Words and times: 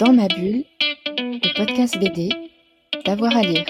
Dans 0.00 0.14
ma 0.14 0.28
bulle, 0.28 0.64
le 1.18 1.54
podcast 1.58 1.98
BD, 1.98 2.30
d'avoir 3.04 3.36
à 3.36 3.42
lire. 3.42 3.66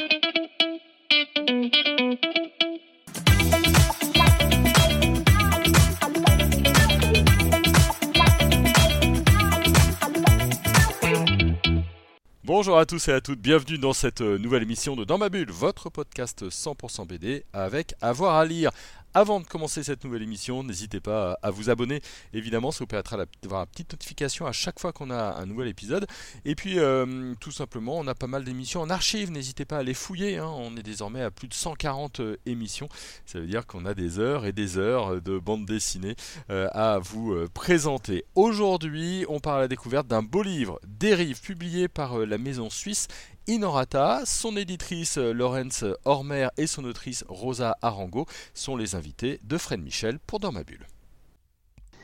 Bonjour 12.44 12.78
à 12.78 12.86
tous 12.86 13.08
et 13.08 13.12
à 13.12 13.20
toutes, 13.20 13.40
bienvenue 13.40 13.78
dans 13.78 13.92
cette 13.92 14.20
euh, 14.20 14.36
nouvelle 14.36 14.62
émission 14.62 14.94
de 14.94 15.02
Dans 15.04 15.18
ma 15.18 15.30
bulle, 15.30 15.50
votre 15.50 15.88
podcast 15.88 16.48
100% 16.48 17.06
BD 17.06 17.44
avec 17.52 17.94
avoir 18.00 18.36
à 18.36 18.44
lire. 18.44 18.70
Avant 19.12 19.40
de 19.40 19.46
commencer 19.46 19.82
cette 19.82 20.04
nouvelle 20.04 20.22
émission, 20.22 20.62
n'hésitez 20.62 21.00
pas 21.00 21.36
à 21.42 21.50
vous 21.50 21.68
abonner. 21.68 22.00
Évidemment, 22.32 22.70
ça 22.70 22.78
vous 22.78 22.86
permettra 22.86 23.16
d'avoir 23.42 23.62
une 23.62 23.66
petite 23.66 23.92
notification 23.92 24.46
à 24.46 24.52
chaque 24.52 24.78
fois 24.78 24.92
qu'on 24.92 25.10
a 25.10 25.34
un 25.34 25.46
nouvel 25.46 25.66
épisode. 25.66 26.06
Et 26.44 26.54
puis, 26.54 26.78
euh, 26.78 27.34
tout 27.40 27.50
simplement, 27.50 27.98
on 27.98 28.06
a 28.06 28.14
pas 28.14 28.28
mal 28.28 28.44
d'émissions 28.44 28.80
en 28.82 28.88
archive. 28.88 29.32
N'hésitez 29.32 29.64
pas 29.64 29.78
à 29.78 29.82
les 29.82 29.94
fouiller. 29.94 30.38
Hein. 30.38 30.46
On 30.46 30.76
est 30.76 30.84
désormais 30.84 31.22
à 31.22 31.32
plus 31.32 31.48
de 31.48 31.54
140 31.54 32.20
euh, 32.20 32.36
émissions. 32.46 32.88
Ça 33.26 33.40
veut 33.40 33.48
dire 33.48 33.66
qu'on 33.66 33.84
a 33.84 33.94
des 33.94 34.20
heures 34.20 34.46
et 34.46 34.52
des 34.52 34.78
heures 34.78 35.20
de 35.20 35.40
bande 35.40 35.66
dessinée 35.66 36.14
euh, 36.50 36.68
à 36.70 37.00
vous 37.00 37.34
présenter. 37.52 38.24
Aujourd'hui, 38.36 39.24
on 39.28 39.40
part 39.40 39.56
à 39.56 39.60
la 39.60 39.68
découverte 39.68 40.06
d'un 40.06 40.22
beau 40.22 40.44
livre, 40.44 40.78
Dérive, 40.86 41.40
publié 41.40 41.88
par 41.88 42.16
la 42.18 42.38
maison 42.38 42.70
suisse 42.70 43.08
Inorata. 43.50 44.22
Son 44.26 44.56
éditrice 44.56 45.18
euh, 45.18 45.32
Laurence 45.32 45.84
Hormer 46.04 46.46
et 46.56 46.68
son 46.68 46.84
autrice 46.84 47.24
Rosa 47.28 47.76
Arango 47.82 48.26
sont 48.54 48.76
les 48.76 48.94
invités 48.94 49.40
de 49.42 49.58
Fred 49.58 49.82
Michel 49.82 50.20
pour 50.20 50.38
Dans. 50.38 50.86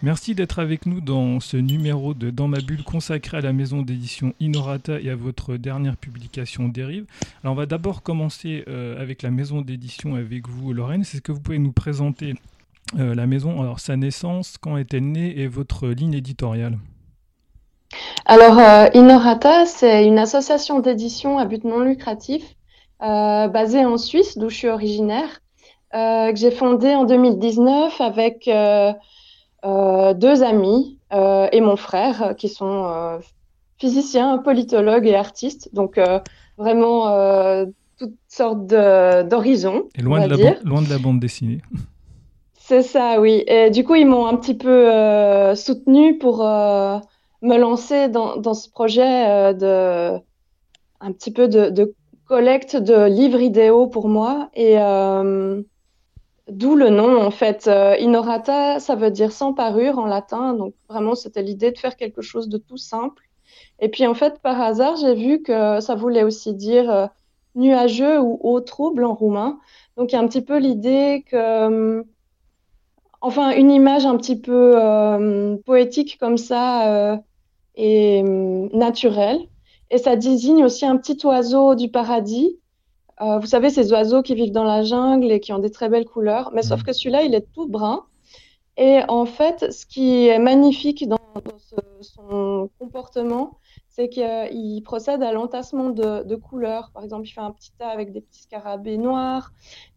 Merci 0.02 0.34
d'être 0.34 0.58
avec 0.58 0.86
nous 0.86 1.00
dans 1.00 1.38
ce 1.38 1.56
numéro 1.56 2.14
de 2.14 2.30
Dans 2.30 2.48
ma 2.48 2.58
consacré 2.82 3.36
à 3.36 3.40
la 3.40 3.52
maison 3.52 3.82
d'édition 3.82 4.34
Inorata 4.40 5.00
et 5.00 5.08
à 5.08 5.14
votre 5.14 5.56
dernière 5.56 5.96
publication 5.96 6.66
Dérive. 6.66 7.06
Alors 7.44 7.52
on 7.54 7.56
va 7.56 7.66
d'abord 7.66 8.02
commencer 8.02 8.64
euh, 8.66 9.00
avec 9.00 9.22
la 9.22 9.30
maison 9.30 9.62
d'édition 9.62 10.16
avec 10.16 10.48
vous 10.48 10.72
Laurence. 10.72 11.14
Est-ce 11.14 11.22
que 11.22 11.30
vous 11.30 11.40
pouvez 11.40 11.60
nous 11.60 11.72
présenter 11.72 12.34
euh, 12.98 13.14
la 13.14 13.28
maison, 13.28 13.62
alors 13.62 13.78
sa 13.78 13.96
naissance, 13.96 14.56
quand 14.60 14.76
est-elle 14.76 15.12
née 15.12 15.38
et 15.38 15.46
votre 15.46 15.86
ligne 15.86 16.14
éditoriale? 16.14 16.76
Alors, 18.24 18.58
euh, 18.58 18.88
Inorata, 18.94 19.66
c'est 19.66 20.06
une 20.06 20.18
association 20.18 20.80
d'édition 20.80 21.38
à 21.38 21.44
but 21.44 21.64
non 21.64 21.80
lucratif 21.80 22.42
euh, 23.02 23.48
basée 23.48 23.84
en 23.84 23.98
Suisse, 23.98 24.38
d'où 24.38 24.48
je 24.48 24.56
suis 24.56 24.68
originaire, 24.68 25.40
euh, 25.94 26.32
que 26.32 26.38
j'ai 26.38 26.50
fondée 26.50 26.94
en 26.94 27.04
2019 27.04 28.00
avec 28.00 28.46
deux 28.46 30.42
amis 30.42 30.98
et 31.12 31.60
mon 31.60 31.76
frère, 31.76 32.34
qui 32.36 32.48
sont 32.48 33.20
physiciens, 33.78 34.38
politologues 34.38 35.06
et 35.06 35.14
artistes. 35.14 35.70
Donc, 35.72 36.00
vraiment 36.58 37.64
toutes 37.98 38.16
sortes 38.28 38.66
d'horizons. 38.66 39.84
Et 39.94 40.02
loin 40.02 40.26
de, 40.26 40.34
la 40.34 40.54
loin 40.64 40.82
de 40.82 40.90
la 40.90 40.98
bande 40.98 41.20
dessinée. 41.20 41.60
C'est 42.58 42.82
ça, 42.82 43.20
oui. 43.20 43.44
Et 43.46 43.70
du 43.70 43.84
coup, 43.84 43.94
ils 43.94 44.06
m'ont 44.06 44.26
un 44.26 44.36
petit 44.36 44.54
peu 44.56 45.54
soutenu 45.54 46.18
pour 46.18 46.44
me 47.46 47.56
lancer 47.56 48.08
dans, 48.08 48.54
ce 48.54 48.68
projet 48.68 49.28
euh, 49.28 49.52
de 49.52 50.20
un 51.00 51.12
petit 51.12 51.30
peu 51.30 51.48
de, 51.48 51.94
collecte 52.26 52.76
de 52.76 53.04
livres 53.06 53.40
idéaux 53.40 53.86
pour 53.86 54.08
moi 54.08 54.50
et 54.54 54.80
euh, 54.80 55.62
d'où 56.48 56.74
le 56.74 56.90
nom 56.90 57.22
en 57.22 57.30
fait. 57.30 57.68
Euh, 57.68 57.96
Inorata, 57.98 58.80
ça 58.80 58.96
veut 58.96 59.12
dire 59.12 59.30
sans 59.30 59.52
parure 59.52 59.98
en 59.98 60.06
latin, 60.06 60.54
donc 60.54 60.74
vraiment 60.88 61.14
c'était 61.14 61.42
l'idée 61.42 61.70
de 61.70 61.78
faire 61.78 61.96
quelque 61.96 62.22
chose 62.22 62.48
de 62.48 62.58
tout 62.58 62.76
simple. 62.76 63.22
Et 63.78 63.88
puis 63.88 64.06
en 64.06 64.14
fait 64.14 64.40
par 64.40 64.60
hasard 64.60 64.96
j'ai 64.96 65.14
vu 65.14 65.42
que 65.42 65.80
ça 65.80 65.94
voulait 65.94 66.24
aussi 66.24 66.54
dire 66.54 67.10
nuageux 67.54 68.20
ou 68.20 68.40
haut 68.42 68.60
trouble 68.60 69.04
en 69.04 69.14
roumain. 69.14 69.60
Donc 69.96 70.10
il 70.10 70.16
y 70.16 70.18
a 70.18 70.20
un 70.20 70.26
petit 70.26 70.42
peu 70.42 70.58
l'idée 70.58 71.24
que 71.30 72.04
enfin 73.20 73.50
une 73.50 73.70
image 73.70 74.04
un 74.04 74.16
petit 74.16 74.40
peu 74.40 74.74
poétique 75.64 76.18
comme 76.18 76.38
ça 76.38 77.20
et 77.76 78.22
euh, 78.24 78.68
naturelle. 78.72 79.40
Et 79.90 79.98
ça 79.98 80.16
désigne 80.16 80.64
aussi 80.64 80.84
un 80.84 80.96
petit 80.96 81.24
oiseau 81.24 81.74
du 81.74 81.88
paradis. 81.88 82.58
vous 83.20 83.46
savez, 83.46 83.70
ces 83.70 83.92
oiseaux 83.92 84.22
qui 84.22 84.34
vivent 84.34 84.52
dans 84.52 84.64
la 84.64 84.82
jungle 84.82 85.30
et 85.30 85.38
qui 85.38 85.52
ont 85.52 85.60
des 85.60 85.70
très 85.70 85.88
belles 85.88 86.06
couleurs. 86.06 86.50
Mais 86.52 86.62
sauf 86.62 86.80
mmh. 86.80 86.84
que 86.84 86.92
celui-là, 86.92 87.22
il 87.22 87.34
est 87.34 87.46
tout 87.54 87.68
brun. 87.68 88.04
Et 88.76 89.00
en 89.08 89.24
fait, 89.24 89.72
ce 89.72 89.86
qui 89.86 90.26
est 90.26 90.38
magnifique 90.38 91.08
dans, 91.08 91.18
son 92.02 92.70
comportement, 92.78 93.58
c'est 93.88 94.08
qu'il 94.08 94.82
procède 94.82 95.22
à 95.22 95.32
l'entassement 95.32 95.90
de, 95.90 96.24
de, 96.24 96.36
couleurs. 96.36 96.90
Par 96.92 97.02
exemple, 97.02 97.26
il 97.26 97.30
fait 97.30 97.40
un 97.40 97.52
petit 97.52 97.72
tas 97.78 97.88
avec 97.88 98.12
des 98.12 98.20
petits 98.20 98.42
scarabées 98.42 98.98
noirs, 98.98 99.52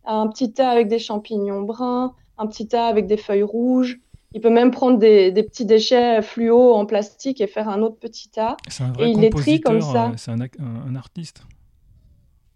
un 0.06 0.28
petit 0.28 0.54
tas 0.54 0.70
avec 0.70 0.88
des 0.88 1.00
champignons 1.00 1.62
bruns, 1.62 2.14
un 2.38 2.48
petit 2.48 2.68
tas 2.68 2.88
avec 2.88 3.08
des 3.08 3.18
feuilles 3.18 3.44
rouges. 3.44 4.00
Il 4.34 4.42
peut 4.42 4.50
même 4.50 4.72
prendre 4.72 5.00
des, 5.00 5.32
petits 5.32 5.66
déchets 5.66 6.22
fluo 6.22 6.74
en 6.74 6.86
plastique 6.86 7.42
et 7.42 7.48
faire 7.48 7.68
un 7.68 7.82
autre 7.82 7.98
petit 7.98 8.30
tas. 8.30 8.58
et 9.00 9.06
il 9.06 9.20
les 9.20 9.30
trie 9.30 9.60
comme 9.60 9.82
ça. 9.82 10.10
Euh, 10.10 10.14
c'est 10.18 10.32
un, 10.32 10.96
artiste. 10.96 11.42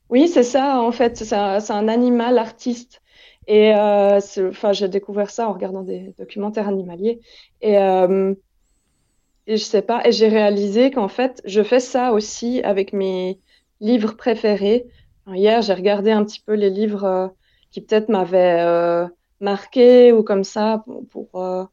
Oui, 0.09 0.27
c'est 0.27 0.43
ça, 0.43 0.81
en 0.81 0.91
fait. 0.91 1.17
C'est 1.17 1.33
un, 1.35 1.87
animal 1.87 2.37
artiste. 2.37 3.01
Et 3.47 3.73
euh, 3.75 4.19
enfin, 4.49 4.71
j'ai 4.71 4.87
découvert 4.87 5.29
ça 5.29 5.49
en 5.49 5.53
regardant 5.53 5.81
des 5.81 6.13
documentaires 6.17 6.67
animaliers. 6.67 7.19
Et, 7.61 7.77
euh, 7.77 8.33
et 9.47 9.57
je 9.57 9.63
sais 9.63 9.81
pas, 9.81 10.07
et 10.07 10.11
j'ai 10.11 10.29
réalisé 10.29 10.91
qu'en 10.91 11.09
fait, 11.09 11.41
je 11.45 11.61
fais 11.63 11.81
ça 11.81 12.13
aussi 12.13 12.61
avec 12.63 12.93
mes 12.93 13.39
livres 13.81 14.13
préférés. 14.13 14.85
hier, 15.27 15.61
j'ai 15.61 15.73
regardé 15.73 16.11
un 16.11 16.23
petit 16.23 16.39
peu 16.39 16.53
les 16.53 16.69
livres 16.69 17.03
euh, 17.03 17.27
qui 17.71 17.81
peut-être 17.81 18.09
m'avaient 18.09 19.05
marqué 19.43 20.11
ou 20.11 20.23
comme 20.23 20.43
ça 20.43 20.83
pour, 21.11 21.29
euh, 21.35 21.65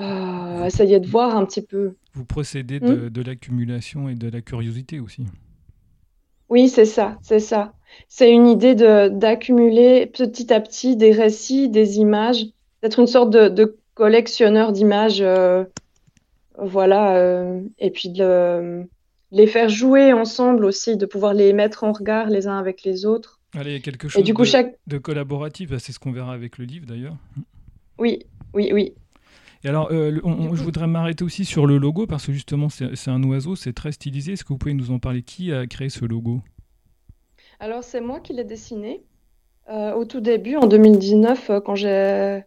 euh, 0.00 0.64
essayer 0.64 0.98
de 0.98 1.06
voir 1.06 1.36
un 1.36 1.44
petit 1.44 1.62
peu. 1.62 1.94
Vous 2.14 2.24
procédez 2.24 2.80
de, 2.80 3.08
hmm? 3.08 3.22
l'accumulation 3.24 4.08
et 4.08 4.14
de 4.14 4.28
la 4.28 4.40
curiosité 4.40 4.98
aussi. 4.98 5.24
Oui, 6.48 6.68
c'est 6.68 6.84
ça, 6.84 7.18
c'est 7.22 7.40
ça. 7.40 7.74
C'est 8.08 8.32
une 8.32 8.48
idée 8.48 8.74
d'accumuler 8.74 10.06
petit 10.06 10.52
à 10.52 10.60
petit 10.60 10.96
des 10.96 11.12
récits, 11.12 11.68
des 11.68 11.98
images, 11.98 12.46
d'être 12.82 12.98
une 12.98 13.06
sorte 13.06 13.30
de, 13.30 13.78
collectionneur 13.94 14.72
d'images, 14.72 15.20
euh, 15.20 15.64
voilà, 16.58 17.16
et 17.78 17.90
puis 17.90 18.08
de 18.08 18.84
les 19.30 19.46
faire 19.46 19.68
jouer 19.68 20.12
ensemble 20.12 20.64
aussi, 20.64 20.96
de 20.96 21.06
pouvoir 21.06 21.34
les 21.34 21.52
mettre 21.52 21.84
en 21.84 21.92
regard 21.92 22.28
les 22.28 22.48
uns 22.48 22.58
avec 22.58 22.82
les 22.82 23.06
autres. 23.06 23.40
Allez, 23.54 23.80
quelque 23.80 24.08
chose 24.08 24.22
du 24.24 24.34
coup, 24.34 24.42
de, 24.42 24.46
chaque... 24.48 24.78
de 24.86 24.98
collaboratif, 24.98 25.76
c'est 25.78 25.92
ce 25.92 25.98
qu'on 25.98 26.12
verra 26.12 26.32
avec 26.32 26.58
le 26.58 26.64
livre 26.64 26.86
d'ailleurs. 26.86 27.16
Oui, 27.98 28.20
oui, 28.52 28.70
oui. 28.72 28.94
Et 29.62 29.68
alors, 29.68 29.88
euh, 29.92 30.20
je 30.52 30.62
voudrais 30.62 30.86
m'arrêter 30.86 31.24
aussi 31.24 31.44
sur 31.44 31.66
le 31.66 31.78
logo 31.78 32.06
parce 32.06 32.26
que 32.26 32.32
justement, 32.32 32.68
c'est 32.68 33.08
un 33.08 33.22
oiseau, 33.22 33.56
c'est 33.56 33.72
très 33.72 33.92
stylisé. 33.92 34.32
Est-ce 34.32 34.44
que 34.44 34.48
vous 34.48 34.58
pouvez 34.58 34.74
nous 34.74 34.90
en 34.90 34.98
parler? 34.98 35.22
Qui 35.22 35.52
a 35.52 35.66
créé 35.66 35.88
ce 35.88 36.04
logo? 36.04 36.40
Alors, 37.60 37.82
c'est 37.82 38.02
moi 38.02 38.20
qui 38.20 38.34
l'ai 38.34 38.44
dessiné 38.44 39.02
euh, 39.70 39.94
au 39.94 40.04
tout 40.04 40.20
début, 40.20 40.56
en 40.56 40.66
2019, 40.66 41.50
euh, 41.50 41.60
quand 41.60 41.74
j'ai 41.74 42.42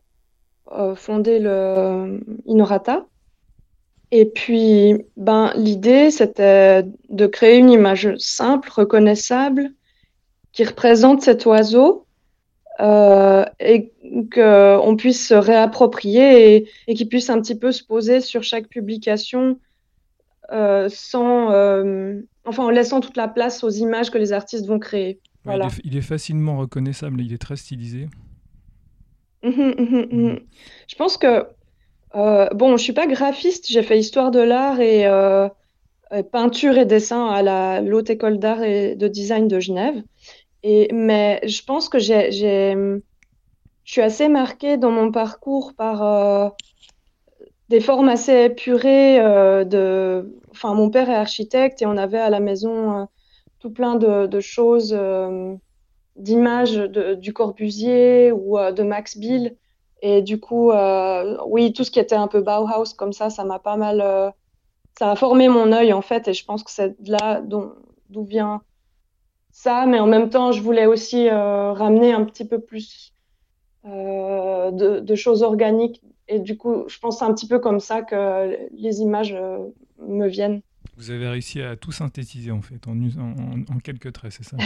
fondé 0.96 1.40
le 1.40 2.22
Inorata. 2.46 3.08
Et 4.12 4.26
puis, 4.26 4.96
ben, 5.16 5.52
l'idée, 5.56 6.12
c'était 6.12 6.84
de 7.10 7.26
créer 7.26 7.58
une 7.58 7.72
image 7.72 8.16
simple, 8.18 8.70
reconnaissable, 8.72 9.72
qui 10.58 10.64
représente 10.64 11.22
cet 11.22 11.46
oiseau 11.46 12.08
euh, 12.80 13.46
et 13.60 13.92
qu'on 14.34 14.96
puisse 14.98 15.28
se 15.28 15.36
réapproprier 15.36 16.56
et, 16.56 16.70
et 16.88 16.96
qu'il 16.96 17.08
puisse 17.08 17.30
un 17.30 17.40
petit 17.40 17.54
peu 17.54 17.72
se 17.72 17.84
poser 17.84 18.22
sur 18.22 18.42
chaque 18.42 18.68
publication 18.68 19.60
euh, 20.52 20.90
sans, 20.92 21.52
euh, 21.52 22.22
enfin, 22.44 22.64
en 22.64 22.70
laissant 22.72 23.02
toute 23.02 23.18
la 23.18 23.28
place 23.28 23.64
aux 23.64 23.70
images 23.70 24.10
que 24.10 24.18
les 24.18 24.34
artistes 24.34 24.66
vont 24.66 24.80
créer. 24.80 25.20
voilà. 25.46 25.68
il, 25.84 25.96
est, 25.96 26.02
facilement 26.02 26.58
reconnaissable, 26.58 27.22
il 27.22 27.34
est 27.34 27.38
très 27.38 27.56
stylisé. 27.56 28.08
Mmh, 29.44 29.50
mmh, 29.50 30.06
mmh, 30.12 30.40
je 30.88 30.96
pense 30.96 31.18
que, 31.18 31.46
euh, 32.16 32.50
bon, 32.56 32.78
je 32.78 32.84
suis 32.84 32.94
pas 32.94 33.06
graphiste, 33.06 33.68
j'ai 33.70 33.84
fait 33.84 34.00
histoire 34.00 34.32
de 34.32 34.40
l'art 34.40 34.80
et 34.80 35.06
peinture 36.32 36.80
et 36.80 36.86
dessin 36.86 37.28
à 37.28 37.44
la 37.44 37.80
l'Haute 37.82 38.10
École 38.10 38.40
d'Art 38.40 38.64
et 38.64 38.96
de 38.96 39.08
Design 39.08 39.48
de 39.48 39.60
Genève 39.60 40.02
mais 40.64 41.42
je 41.48 41.64
pense 41.64 41.90
que 41.90 42.00
je 42.00 43.00
suis 43.86 44.02
assez 44.02 44.28
marquée 44.28 44.78
dans 44.78 44.92
mon 44.92 45.12
parcours 45.12 45.74
par 45.74 46.04
euh, 46.04 46.50
des 47.70 47.80
formes 47.80 48.10
assez 48.10 48.46
épurées. 48.46 49.20
Euh, 49.20 49.64
de, 49.64 50.36
enfin, 50.52 50.74
mon 50.74 50.90
père 50.90 51.10
est 51.10 51.16
architecte 51.16 51.82
et 51.82 51.86
on 51.86 51.98
avait 51.98 52.20
à 52.20 52.30
la 52.30 52.40
maison 52.40 53.00
euh, 53.00 53.06
tout 53.60 53.72
plein 53.72 53.96
de, 53.96 54.40
choses, 54.40 54.98
d'images 56.16 56.76
du 56.76 57.34
Corbusier 57.34 58.32
ou 58.32 58.58
de 58.58 58.84
Max 58.84 59.18
Bill. 59.18 59.56
Et 60.04 60.22
du 60.22 60.40
coup, 60.40 60.72
oui, 61.48 61.74
tout 61.74 61.84
ce 61.84 61.90
qui 61.90 62.00
était 62.00 62.16
un 62.16 62.28
peu 62.28 62.42
Bauhaus 62.42 62.94
comme 62.96 63.14
ça, 63.14 63.32
ça 63.32 63.44
m'a 63.46 63.58
pas 63.58 63.78
mal, 63.78 64.34
ça 65.00 65.12
a 65.12 65.16
formé 65.16 65.50
mon 65.50 65.72
œil 65.72 65.92
en 65.92 66.04
fait, 66.04 66.28
et 66.28 66.34
je 66.34 66.46
pense 66.46 66.64
que 66.64 66.70
c'est 66.70 66.96
là 67.08 67.42
d'où 67.42 68.24
vient 68.26 68.62
ça. 69.58 69.86
Mais 69.86 70.00
en 70.00 70.08
même 70.08 70.30
temps, 70.30 70.52
je 70.52 70.62
voulais 70.62 70.86
aussi 70.86 71.30
ramener 71.30 72.14
un 72.14 72.24
petit 72.24 72.46
peu 72.46 72.60
plus 72.60 73.14
de, 73.86 75.16
choses 75.16 75.44
organiques, 75.44 76.02
et 76.28 76.40
du 76.40 76.58
coup, 76.58 76.84
je 76.88 77.00
pense 77.00 77.22
un 77.22 77.34
petit 77.34 77.48
peu 77.48 77.60
comme 77.60 77.80
ça 77.80 78.02
que 78.02 78.58
les 78.72 79.00
images 79.00 79.36
me 80.00 80.28
viennent. 80.28 80.62
Vous 80.98 81.12
avez 81.12 81.28
réussi 81.28 81.62
à 81.62 81.76
tout 81.76 81.92
synthétiser 81.92 82.52
en 82.52 82.62
fait, 82.62 82.88
en, 82.88 82.98
en 82.98 83.80
quelques 83.80 84.12
traits, 84.14 84.34
c'est 84.34 84.44
ça? 84.44 84.58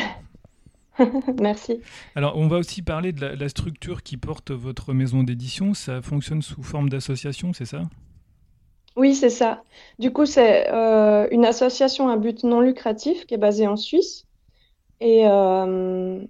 Merci. 1.42 1.80
Alors, 2.16 2.38
on 2.38 2.48
va 2.48 2.58
aussi 2.58 2.82
parler 2.82 3.12
de 3.12 3.26
la, 3.26 3.50
structure 3.50 4.04
qui 4.04 4.18
porte 4.18 4.52
votre 4.52 4.94
maison 4.94 5.24
d'édition. 5.24 5.74
Ça 5.74 6.02
fonctionne 6.02 6.42
sous 6.42 6.64
forme 6.64 6.90
d'association, 6.90 7.54
c'est 7.54 7.66
ça? 7.66 7.84
Oui, 8.96 9.16
c'est 9.16 9.30
ça. 9.30 9.64
Du 10.00 10.12
coup, 10.12 10.26
c'est 10.26 10.70
euh, 10.72 11.28
une 11.32 11.46
association 11.46 12.10
à 12.10 12.18
but 12.18 12.44
non 12.44 12.60
lucratif 12.60 13.26
qui 13.26 13.34
est 13.34 13.38
basée 13.38 13.68
en 13.68 13.78
Suisse. 13.78 14.26
Et 15.01 15.27
euh, 15.27 16.24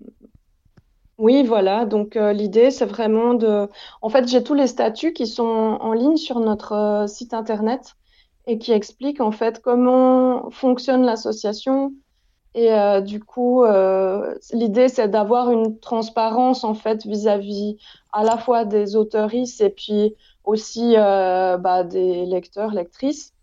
oui, 1.19 1.43
voilà. 1.43 1.85
Donc, 1.85 2.15
euh, 2.15 2.33
l'idée, 2.33 2.71
c'est 2.71 2.85
vraiment 2.85 3.35
de. 3.35 3.69
En 4.01 4.09
fait, 4.09 4.27
j'ai 4.27 4.43
tous 4.43 4.55
les 4.55 4.67
statuts 4.67 5.13
qui 5.13 5.27
sont 5.27 5.43
en 5.43 5.93
ligne 5.93 6.17
sur 6.17 6.39
notre 6.39 7.05
site 7.07 7.35
internet 7.35 7.95
et 8.47 8.57
qui 8.57 8.71
expliquent 8.71 9.21
en 9.21 9.31
fait 9.31 9.61
comment 9.61 10.49
fonctionne 10.49 11.03
l'association 11.03 11.93
et 12.53 12.73
euh, 12.73 12.99
du 13.01 13.23
coup, 13.23 13.63
euh, 13.63 14.35
l'idée, 14.51 14.89
c'est 14.89 15.07
d'avoir 15.07 15.51
une 15.51 15.79
transparence 15.79 16.63
en 16.63 16.73
fait 16.73 17.05
vis-à-vis 17.05 17.77
à 18.11 18.23
la 18.23 18.37
fois 18.37 18.65
des 18.65 18.95
auteuristes 18.95 19.61
et 19.61 19.69
puis 19.69 20.15
aussi 20.43 20.95
euh, 20.97 21.57
bah, 21.57 21.83
des 21.83 22.25
lecteurs, 22.25 22.71
lectrices. 22.71 23.33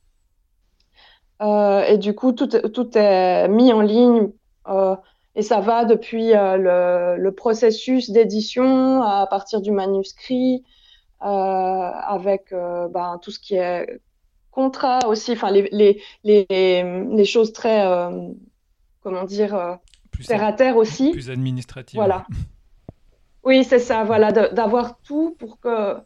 et 1.40 1.98
du 1.98 2.14
coup, 2.14 2.32
tout, 2.32 2.98
est 2.98 3.48
mis 3.48 3.72
en 3.72 3.80
ligne 3.80 4.30
et 5.38 5.42
ça 5.42 5.60
va 5.60 5.86
depuis 5.86 6.32
le, 6.32 7.16
le, 7.16 7.32
processus 7.32 8.10
d'édition 8.10 9.02
à 9.02 9.26
partir 9.26 9.62
du 9.62 9.70
manuscrit, 9.70 10.64
avec 11.20 12.52
bah, 12.52 13.18
tout 13.22 13.30
ce 13.30 13.38
qui 13.38 13.54
est 13.54 14.00
contrat 14.50 14.98
aussi, 15.06 15.32
enfin 15.32 15.50
les, 15.50 15.68
les, 15.72 16.02
les, 16.24 16.46
les, 16.50 17.24
choses 17.24 17.52
très 17.52 17.82
comment 19.08 19.24
dire, 19.24 19.54
euh, 19.54 19.74
plus 20.10 20.26
terre 20.26 20.44
à 20.44 20.52
terre 20.52 20.76
aussi. 20.76 21.10
Plus 21.12 21.30
administratif. 21.30 21.96
Voilà. 21.96 22.26
Oui, 23.44 23.64
c'est 23.64 23.78
ça, 23.78 24.04
voilà, 24.04 24.32
d'avoir 24.32 24.98
tout 25.00 25.34
pour 25.38 25.58
que 25.60 25.96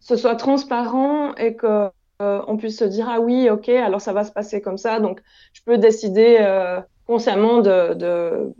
ce 0.00 0.16
soit 0.16 0.36
transparent 0.36 1.34
et 1.36 1.54
que 1.56 1.88
euh, 2.22 2.42
on 2.46 2.56
puisse 2.56 2.78
se 2.78 2.84
dire 2.84 3.08
ah 3.08 3.20
oui, 3.20 3.48
ok, 3.48 3.68
alors 3.68 4.00
ça 4.00 4.12
va 4.12 4.24
se 4.24 4.32
passer 4.32 4.60
comme 4.60 4.78
ça, 4.78 5.00
donc 5.00 5.22
je 5.52 5.62
peux 5.62 5.78
décider 5.78 6.38
euh, 6.40 6.80
consciemment 7.06 7.60
de, 7.60 7.94
de, 7.94 8.54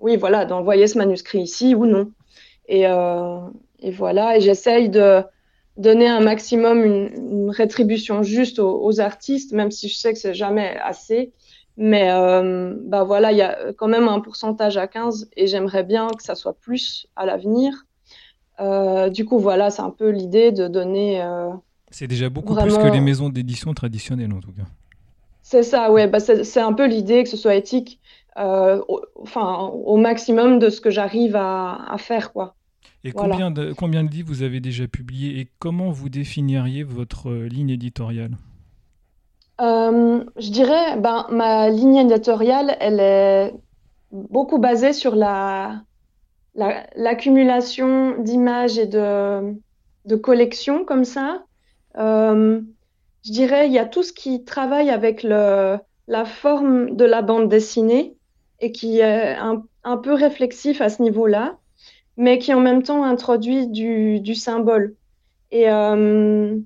oui, 0.00 0.16
voilà, 0.16 0.44
d'envoyer 0.44 0.86
ce 0.86 0.98
manuscrit 0.98 1.40
ici 1.40 1.74
ou 1.74 1.86
non. 1.86 2.10
Et, 2.68 2.84
et 2.84 3.90
voilà, 3.90 4.36
et 4.36 4.40
j'essaye 4.40 4.88
de 4.88 5.22
donner 5.76 6.08
un 6.08 6.20
maximum 6.20 6.82
une, 6.84 7.50
rétribution 7.50 8.22
juste 8.22 8.58
aux, 8.58 8.82
aux, 8.82 9.00
artistes, 9.00 9.52
même 9.52 9.70
si 9.70 9.88
je 9.88 9.96
sais 9.96 10.12
que 10.12 10.18
c'est 10.18 10.34
jamais 10.34 10.76
assez. 10.82 11.32
Mais 11.76 12.10
euh, 12.10 12.74
bah 12.84 13.02
voilà, 13.02 13.32
il 13.32 13.38
y 13.38 13.42
a 13.42 13.72
quand 13.76 13.88
même 13.88 14.08
un 14.08 14.20
pourcentage 14.20 14.76
à 14.76 14.86
15 14.86 15.30
et 15.36 15.46
j'aimerais 15.46 15.82
bien 15.82 16.08
que 16.08 16.22
ça 16.22 16.34
soit 16.34 16.54
plus 16.54 17.08
à 17.16 17.26
l'avenir. 17.26 17.86
Euh, 18.60 19.10
du 19.10 19.24
coup, 19.24 19.38
voilà, 19.40 19.70
c'est 19.70 19.82
un 19.82 19.90
peu 19.90 20.10
l'idée 20.10 20.52
de 20.52 20.68
donner. 20.68 21.20
Euh, 21.20 21.50
c'est 21.90 22.06
déjà 22.06 22.28
beaucoup 22.28 22.54
plus 22.54 22.76
que 22.76 22.92
les 22.92 23.00
maisons 23.00 23.28
d'édition 23.28 23.74
traditionnelles, 23.74 24.32
en 24.32 24.40
tout 24.40 24.52
cas. 24.52 24.62
C'est 25.54 25.62
ça, 25.62 25.92
ouais. 25.92 26.08
Bah, 26.08 26.18
c'est 26.18 26.60
un 26.60 26.72
peu 26.72 26.84
l'idée 26.84 27.22
que 27.22 27.28
ce 27.28 27.36
soit 27.36 27.54
éthique, 27.54 28.00
au, 28.36 29.00
enfin, 29.22 29.70
au 29.72 29.96
maximum 29.96 30.58
de 30.58 30.68
ce 30.68 30.80
que 30.80 30.90
j'arrive 30.90 31.36
à, 31.36 31.76
à, 31.92 31.96
faire, 31.96 32.32
quoi. 32.32 32.56
Et 33.04 33.12
combien, 33.12 33.52
de, 33.52 33.72
combien 33.72 34.02
de 34.02 34.10
livres 34.10 34.30
vous 34.30 34.42
avez 34.42 34.58
déjà 34.58 34.88
publiés 34.88 35.38
et 35.38 35.48
comment 35.60 35.90
vous 35.90 36.08
définiriez 36.08 36.82
votre 36.82 37.30
ligne 37.32 37.70
éditoriale? 37.70 38.36
Euh, 39.60 40.24
je 40.36 40.50
dirais, 40.50 40.98
ben, 40.98 41.28
ma 41.30 41.70
ligne 41.70 41.98
éditoriale, 41.98 42.76
elle 42.80 42.98
est 42.98 43.54
beaucoup 44.10 44.58
basée 44.58 44.92
sur 44.92 45.14
la, 45.14 45.82
l'accumulation 46.56 48.20
d'images 48.20 48.76
et 48.76 48.86
de, 48.86 49.54
de 50.04 50.16
collections 50.16 50.84
comme 50.84 51.04
ça. 51.04 51.44
Euh, 51.96 52.60
je 53.24 53.32
dirais, 53.32 53.66
il 53.66 53.72
y 53.72 53.78
a 53.78 53.86
tout 53.86 54.02
ce 54.02 54.12
qui 54.12 54.44
travaille 54.44 54.90
avec 54.90 55.22
le, 55.22 55.78
la 56.08 56.24
forme 56.24 56.94
de 56.96 57.04
la 57.04 57.22
bande 57.22 57.48
dessinée 57.48 58.14
et 58.60 58.70
qui 58.70 59.00
est 59.00 59.34
un, 59.34 59.64
un 59.82 59.96
peu 59.96 60.14
réflexif 60.14 60.80
à 60.80 60.88
ce 60.88 61.02
niveau-là, 61.02 61.58
mais 62.16 62.38
qui 62.38 62.52
en 62.52 62.60
même 62.60 62.82
temps 62.82 63.04
introduit 63.04 63.66
du, 63.66 64.20
du 64.20 64.34
symbole. 64.34 64.94
Et 65.50 65.70
euh, 65.70 66.56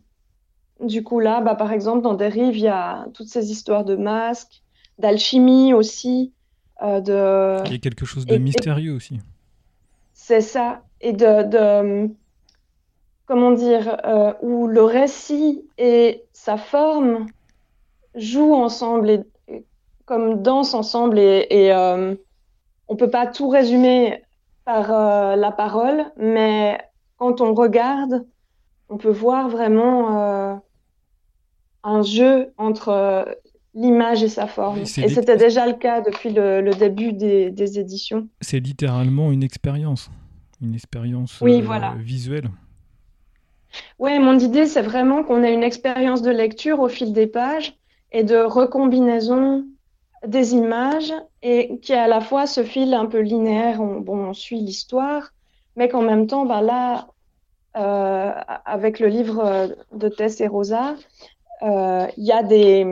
du 0.80 1.02
coup, 1.02 1.20
là, 1.20 1.40
bah, 1.40 1.54
par 1.54 1.72
exemple, 1.72 2.02
dans 2.02 2.14
Dérive, 2.14 2.56
il 2.56 2.62
y 2.62 2.68
a 2.68 3.06
toutes 3.14 3.28
ces 3.28 3.50
histoires 3.50 3.84
de 3.84 3.96
masques, 3.96 4.62
d'alchimie 4.98 5.74
aussi. 5.74 6.32
Euh, 6.82 7.00
de... 7.00 7.66
Il 7.66 7.72
y 7.72 7.76
a 7.76 7.78
quelque 7.78 8.04
chose 8.04 8.26
de 8.26 8.36
mystérieux 8.36 8.94
aussi. 8.94 9.20
C'est 10.14 10.40
ça. 10.40 10.82
Et 11.00 11.12
de, 11.12 12.08
comment 13.28 13.52
dire, 13.52 14.00
euh, 14.04 14.32
où 14.42 14.66
le 14.66 14.82
récit 14.82 15.64
et 15.76 16.24
sa 16.32 16.56
forme 16.56 17.26
jouent 18.16 18.54
ensemble 18.54 19.10
et, 19.10 19.20
comme 20.04 20.42
dansent 20.42 20.74
ensemble 20.74 21.18
et, 21.18 21.46
et 21.50 21.72
euh, 21.72 22.14
on 22.88 22.96
peut 22.96 23.10
pas 23.10 23.26
tout 23.26 23.48
résumer 23.48 24.22
par 24.64 24.90
euh, 24.90 25.36
la 25.36 25.52
parole, 25.52 26.06
mais 26.16 26.78
quand 27.18 27.40
on 27.40 27.54
regarde, 27.54 28.26
on 28.88 28.96
peut 28.96 29.10
voir 29.10 29.48
vraiment 29.48 30.60
un 31.84 32.02
jeu 32.02 32.52
entre 32.56 32.88
euh, 32.88 33.24
l'image 33.74 34.22
et 34.22 34.28
sa 34.28 34.46
forme. 34.46 34.80
et 34.80 34.84
c'était 34.84 35.36
déjà 35.36 35.66
le 35.66 35.74
cas 35.74 36.00
depuis 36.00 36.30
le, 36.30 36.70
début 36.78 37.12
des, 37.12 37.78
éditions. 37.78 38.28
C'est 38.40 38.60
littéralement 38.60 39.30
une 39.32 39.42
expérience, 39.42 40.10
une 40.60 40.74
expérience 40.74 41.40
oui, 41.40 41.62
euh, 41.62 41.94
visuelle. 41.98 42.50
Oui, 43.98 44.18
mon 44.18 44.38
idée, 44.38 44.66
c'est 44.66 44.82
vraiment 44.82 45.22
qu'on 45.24 45.42
ait 45.42 45.52
une 45.52 45.62
expérience 45.62 46.22
de 46.22 46.30
lecture 46.30 46.80
au 46.80 46.88
fil 46.88 47.12
des 47.12 47.26
pages 47.26 47.76
et 48.12 48.24
de 48.24 48.36
recombinaison 48.36 49.64
des 50.26 50.54
images 50.54 51.12
et 51.42 51.78
qui 51.80 51.92
à 51.92 52.08
la 52.08 52.20
fois 52.20 52.46
ce 52.46 52.64
fil 52.64 52.94
un 52.94 53.06
peu 53.06 53.20
linéaire, 53.20 53.80
on, 53.80 54.32
suit 54.34 54.60
l'histoire, 54.60 55.32
mais 55.76 55.88
qu'en 55.88 56.02
même 56.02 56.26
temps, 56.26 56.44
bah 56.44 56.62
là, 56.62 57.08
euh, 57.76 58.32
avec 58.64 58.98
le 58.98 59.08
livre 59.08 59.76
de 59.92 60.08
Tess 60.08 60.40
et 60.40 60.48
Rosa, 60.48 60.96
euh, 61.62 62.06
il 62.16 62.24
y 62.24 62.32
a 62.32 62.42
des, 62.42 62.84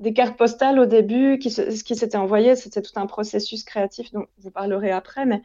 des 0.00 0.12
cartes 0.12 0.36
postales 0.36 0.78
au 0.78 0.86
début 0.86 1.38
qui, 1.38 1.50
qui 1.50 1.96
s'étaient 1.96 2.16
envoyées. 2.16 2.56
C'était 2.56 2.82
tout 2.82 2.92
un 2.96 3.06
processus 3.06 3.64
créatif 3.64 4.12
dont 4.12 4.26
vous 4.38 4.50
parlerez 4.50 4.90
après, 4.90 5.24
mais 5.24 5.42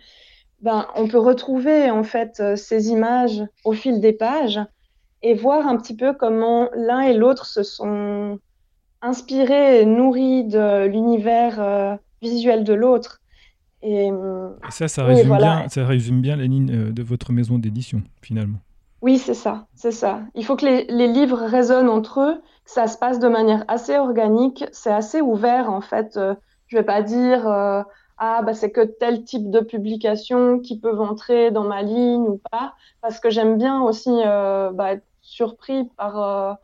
ben, 0.61 0.87
on 0.95 1.07
peut 1.07 1.19
retrouver 1.19 1.89
en 1.89 2.03
fait 2.03 2.39
euh, 2.39 2.55
ces 2.55 2.89
images 2.89 3.43
au 3.63 3.73
fil 3.73 3.99
des 3.99 4.13
pages 4.13 4.59
et 5.21 5.33
voir 5.33 5.67
un 5.67 5.77
petit 5.77 5.95
peu 5.95 6.13
comment 6.13 6.69
l'un 6.75 7.01
et 7.01 7.13
l'autre 7.13 7.45
se 7.45 7.63
sont 7.63 8.39
inspirés 9.01 9.81
et 9.81 9.85
nourris 9.85 10.43
de 10.45 10.85
l'univers 10.87 11.61
euh, 11.61 11.95
visuel 12.21 12.63
de 12.63 12.73
l'autre. 12.73 13.21
Et, 13.81 14.09
ça, 14.69 14.89
ça 14.89 15.05
résume, 15.05 15.37
bien, 15.37 15.69
ça 15.69 15.85
résume 15.85 16.19
bien 16.19 16.35
la 16.35 16.43
ligne 16.43 16.91
de 16.91 17.03
votre 17.03 17.31
maison 17.31 17.57
d'édition, 17.57 18.01
finalement. 18.21 18.59
Oui, 19.01 19.17
c'est 19.17 19.33
ça, 19.33 19.67
c'est 19.75 19.91
ça. 19.91 20.21
Il 20.35 20.43
faut 20.43 20.55
que 20.55 20.65
les, 20.65 21.07
livres 21.07 21.37
résonnent 21.37 21.89
entre 21.89 22.19
eux, 22.19 22.35
que 22.65 22.71
ça 22.71 22.87
se 22.87 22.97
passe 22.97 23.19
de 23.19 23.29
manière 23.29 23.63
assez 23.67 23.97
organique, 23.97 24.65
c'est 24.73 24.91
assez 24.91 25.21
ouvert 25.21 25.69
en 25.71 25.81
fait. 25.81 26.17
Euh, 26.17 26.35
je 26.67 26.77
vais 26.77 26.83
pas 26.83 27.01
dire 27.01 27.47
euh, 27.47 27.81
ah 28.19 28.41
bah 28.43 28.53
c'est 28.53 28.71
que 28.71 28.81
tel 28.81 29.23
type 29.23 29.49
de 29.49 29.61
publication 29.61 30.59
qui 30.59 30.79
peuvent 30.79 31.01
entrer 31.01 31.51
dans 31.51 31.63
ma 31.63 31.81
ligne 31.81 32.21
ou 32.21 32.41
pas, 32.51 32.75
parce 33.01 33.19
que 33.19 33.29
j'aime 33.29 33.57
bien 33.57 33.81
aussi 33.81 34.11
euh, 34.11 34.71
bah, 34.71 34.93
être 34.93 35.05
surpris 35.21 35.85
par 35.97 36.57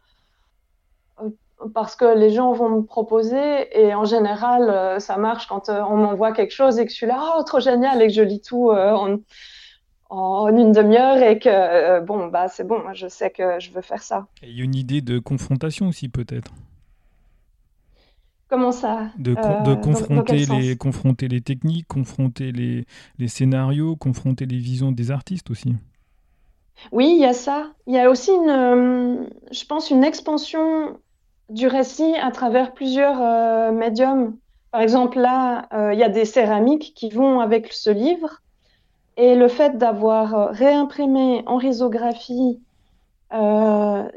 parce 1.74 1.96
que 1.96 2.18
les 2.18 2.32
gens 2.32 2.52
vont 2.52 2.70
me 2.70 2.82
proposer 2.82 3.80
et 3.80 3.96
en 3.96 4.06
général 4.06 5.00
ça 5.00 5.18
marche 5.18 5.48
quand 5.48 5.70
on 5.70 5.96
m'envoie 5.96 6.34
quelque 6.34 6.52
chose 6.52 6.78
et 6.78 6.86
que 6.86 6.92
je 6.92 6.96
suis 6.96 7.08
là 7.08 7.36
oh 7.38 7.44
trop 7.44 7.60
génial 7.60 8.02
et 8.02 8.08
que 8.08 8.14
je 8.14 8.22
lis 8.22 8.42
tout 8.42 8.72
en 10.10 10.56
une 10.56 10.72
demi-heure 10.72 11.18
et 11.18 11.40
que 11.40 11.50
euh, 11.50 12.02
bon 12.02 12.28
bah 12.28 12.48
c'est 12.48 12.66
bon, 12.66 12.82
je 12.94 13.08
sais 13.08 13.32
que 13.32 13.60
je 13.60 13.72
veux 13.72 13.82
faire 13.82 14.04
ça. 14.04 14.28
Il 14.44 14.58
y 14.58 14.62
a 14.62 14.64
une 14.64 14.76
idée 14.76 15.02
de 15.02 15.20
confrontation 15.20 15.88
aussi 15.88 16.10
peut-être. 16.10 16.52
Comment 18.48 18.72
ça 18.72 19.08
De, 19.18 19.36
euh, 19.38 19.76
confronter, 19.76 20.46
les, 20.46 20.78
confronter 20.78 21.28
les 21.28 21.42
techniques, 21.42 21.88
confronter 21.88 22.52
les, 22.52 22.86
les, 23.18 23.28
scénarios, 23.28 23.96
confronter 23.96 24.46
les 24.46 24.58
visions 24.58 24.92
des 24.92 25.10
artistes 25.10 25.50
aussi. 25.50 25.74
Oui, 26.92 27.14
il 27.16 27.22
y 27.22 27.26
a 27.26 27.34
ça. 27.34 27.72
Il 27.88 27.96
y 27.96 28.00
a 28.00 28.10
aussi, 28.10 28.32
une, 28.32 28.50
euh, 28.50 29.24
je 29.52 29.66
pense, 29.66 29.90
une 29.90 30.04
expansion 30.04 31.00
du 31.50 31.68
récit 31.68 32.14
à 32.22 32.30
travers 32.32 32.74
plusieurs 32.74 33.72
médiums. 33.72 34.36
Par 34.72 34.82
exemple, 34.82 35.20
là, 35.20 35.68
il 35.94 36.00
y 36.00 36.04
a 36.04 36.10
des 36.10 36.26
céramiques 36.26 36.94
qui 36.96 37.10
vont 37.10 37.40
avec 37.40 37.72
ce 37.72 37.92
livre. 37.92 38.42
Et 39.16 39.36
le 39.36 39.48
fait 39.48 39.78
d'avoir 39.78 40.50
réimprimé 40.50 41.44
en 41.46 41.58
risographie 41.58 42.60
la, 43.32 44.10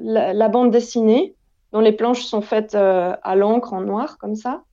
la, 0.00 0.48
bande 0.48 0.72
dessinée, 0.72 1.36
dont 1.72 1.80
les 1.80 1.92
planches 1.92 2.24
sont 2.24 2.42
faites 2.42 2.74
à 2.74 3.34
l'encre 3.34 3.72
en 3.72 3.80
noir, 3.80 4.18
comme 4.18 4.34
ça, 4.34 4.64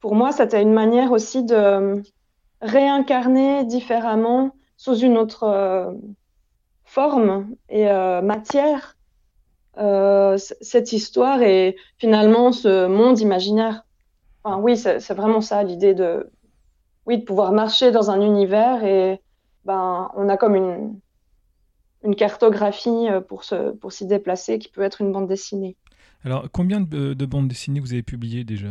pour 0.00 0.14
moi, 0.14 0.32
c'était 0.32 0.62
une 0.62 0.72
manière 0.72 1.12
aussi 1.12 1.42
de 1.42 2.02
réincarner 2.60 3.64
différemment 3.64 4.52
sous 4.76 4.96
une 4.98 5.18
autre 5.18 5.44
euh, 5.44 5.92
forme 6.84 7.54
et 7.68 7.88
euh, 7.90 8.22
matière 8.22 8.96
euh, 9.78 10.36
cette 10.38 10.92
histoire 10.92 11.42
et 11.42 11.76
finalement 11.98 12.52
ce 12.52 12.86
monde 12.86 13.20
imaginaire. 13.20 13.84
Enfin, 14.44 14.58
oui, 14.58 14.76
c'est 14.76 15.14
vraiment 15.14 15.40
ça 15.40 15.62
l'idée 15.62 15.94
de, 15.94 16.30
oui, 17.04 17.18
de 17.18 17.24
pouvoir 17.24 17.52
marcher 17.52 17.90
dans 17.90 18.10
un 18.10 18.20
univers 18.20 18.84
et 18.84 19.20
ben, 19.64 20.10
on 20.14 20.28
a 20.28 20.36
comme 20.36 20.54
une, 20.54 21.00
une 22.06 22.16
cartographie 22.16 23.08
pour 23.28 23.44
s'y 23.44 23.54
pour 23.80 23.90
déplacer 24.02 24.58
qui 24.58 24.68
peut 24.68 24.82
être 24.82 25.00
une 25.00 25.12
bande 25.12 25.28
dessinée. 25.28 25.76
Alors, 26.24 26.46
combien 26.50 26.80
de, 26.80 27.14
de 27.14 27.26
bandes 27.26 27.48
dessinées 27.48 27.80
vous 27.80 27.92
avez 27.92 28.02
publiées 28.02 28.44
déjà? 28.44 28.70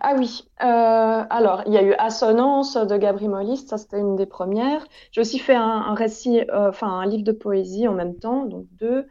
Ah 0.00 0.14
oui, 0.16 0.44
euh, 0.62 0.64
alors 1.30 1.62
il 1.66 1.72
y 1.72 1.78
a 1.78 1.82
eu 1.82 1.94
Assonance 1.94 2.76
de 2.76 2.96
Gabri 2.96 3.28
Molist, 3.28 3.68
ça 3.68 3.78
c'était 3.78 3.98
une 3.98 4.16
des 4.16 4.26
premières. 4.26 4.86
J'ai 5.10 5.20
aussi 5.20 5.38
fait 5.38 5.54
un, 5.54 5.94
récit, 5.94 6.40
euh, 6.40 6.68
enfin 6.68 6.88
un 6.88 7.06
livre 7.06 7.24
de 7.24 7.32
poésie 7.32 7.88
en 7.88 7.94
même 7.94 8.16
temps, 8.16 8.44
donc 8.44 8.66
deux. 8.72 9.06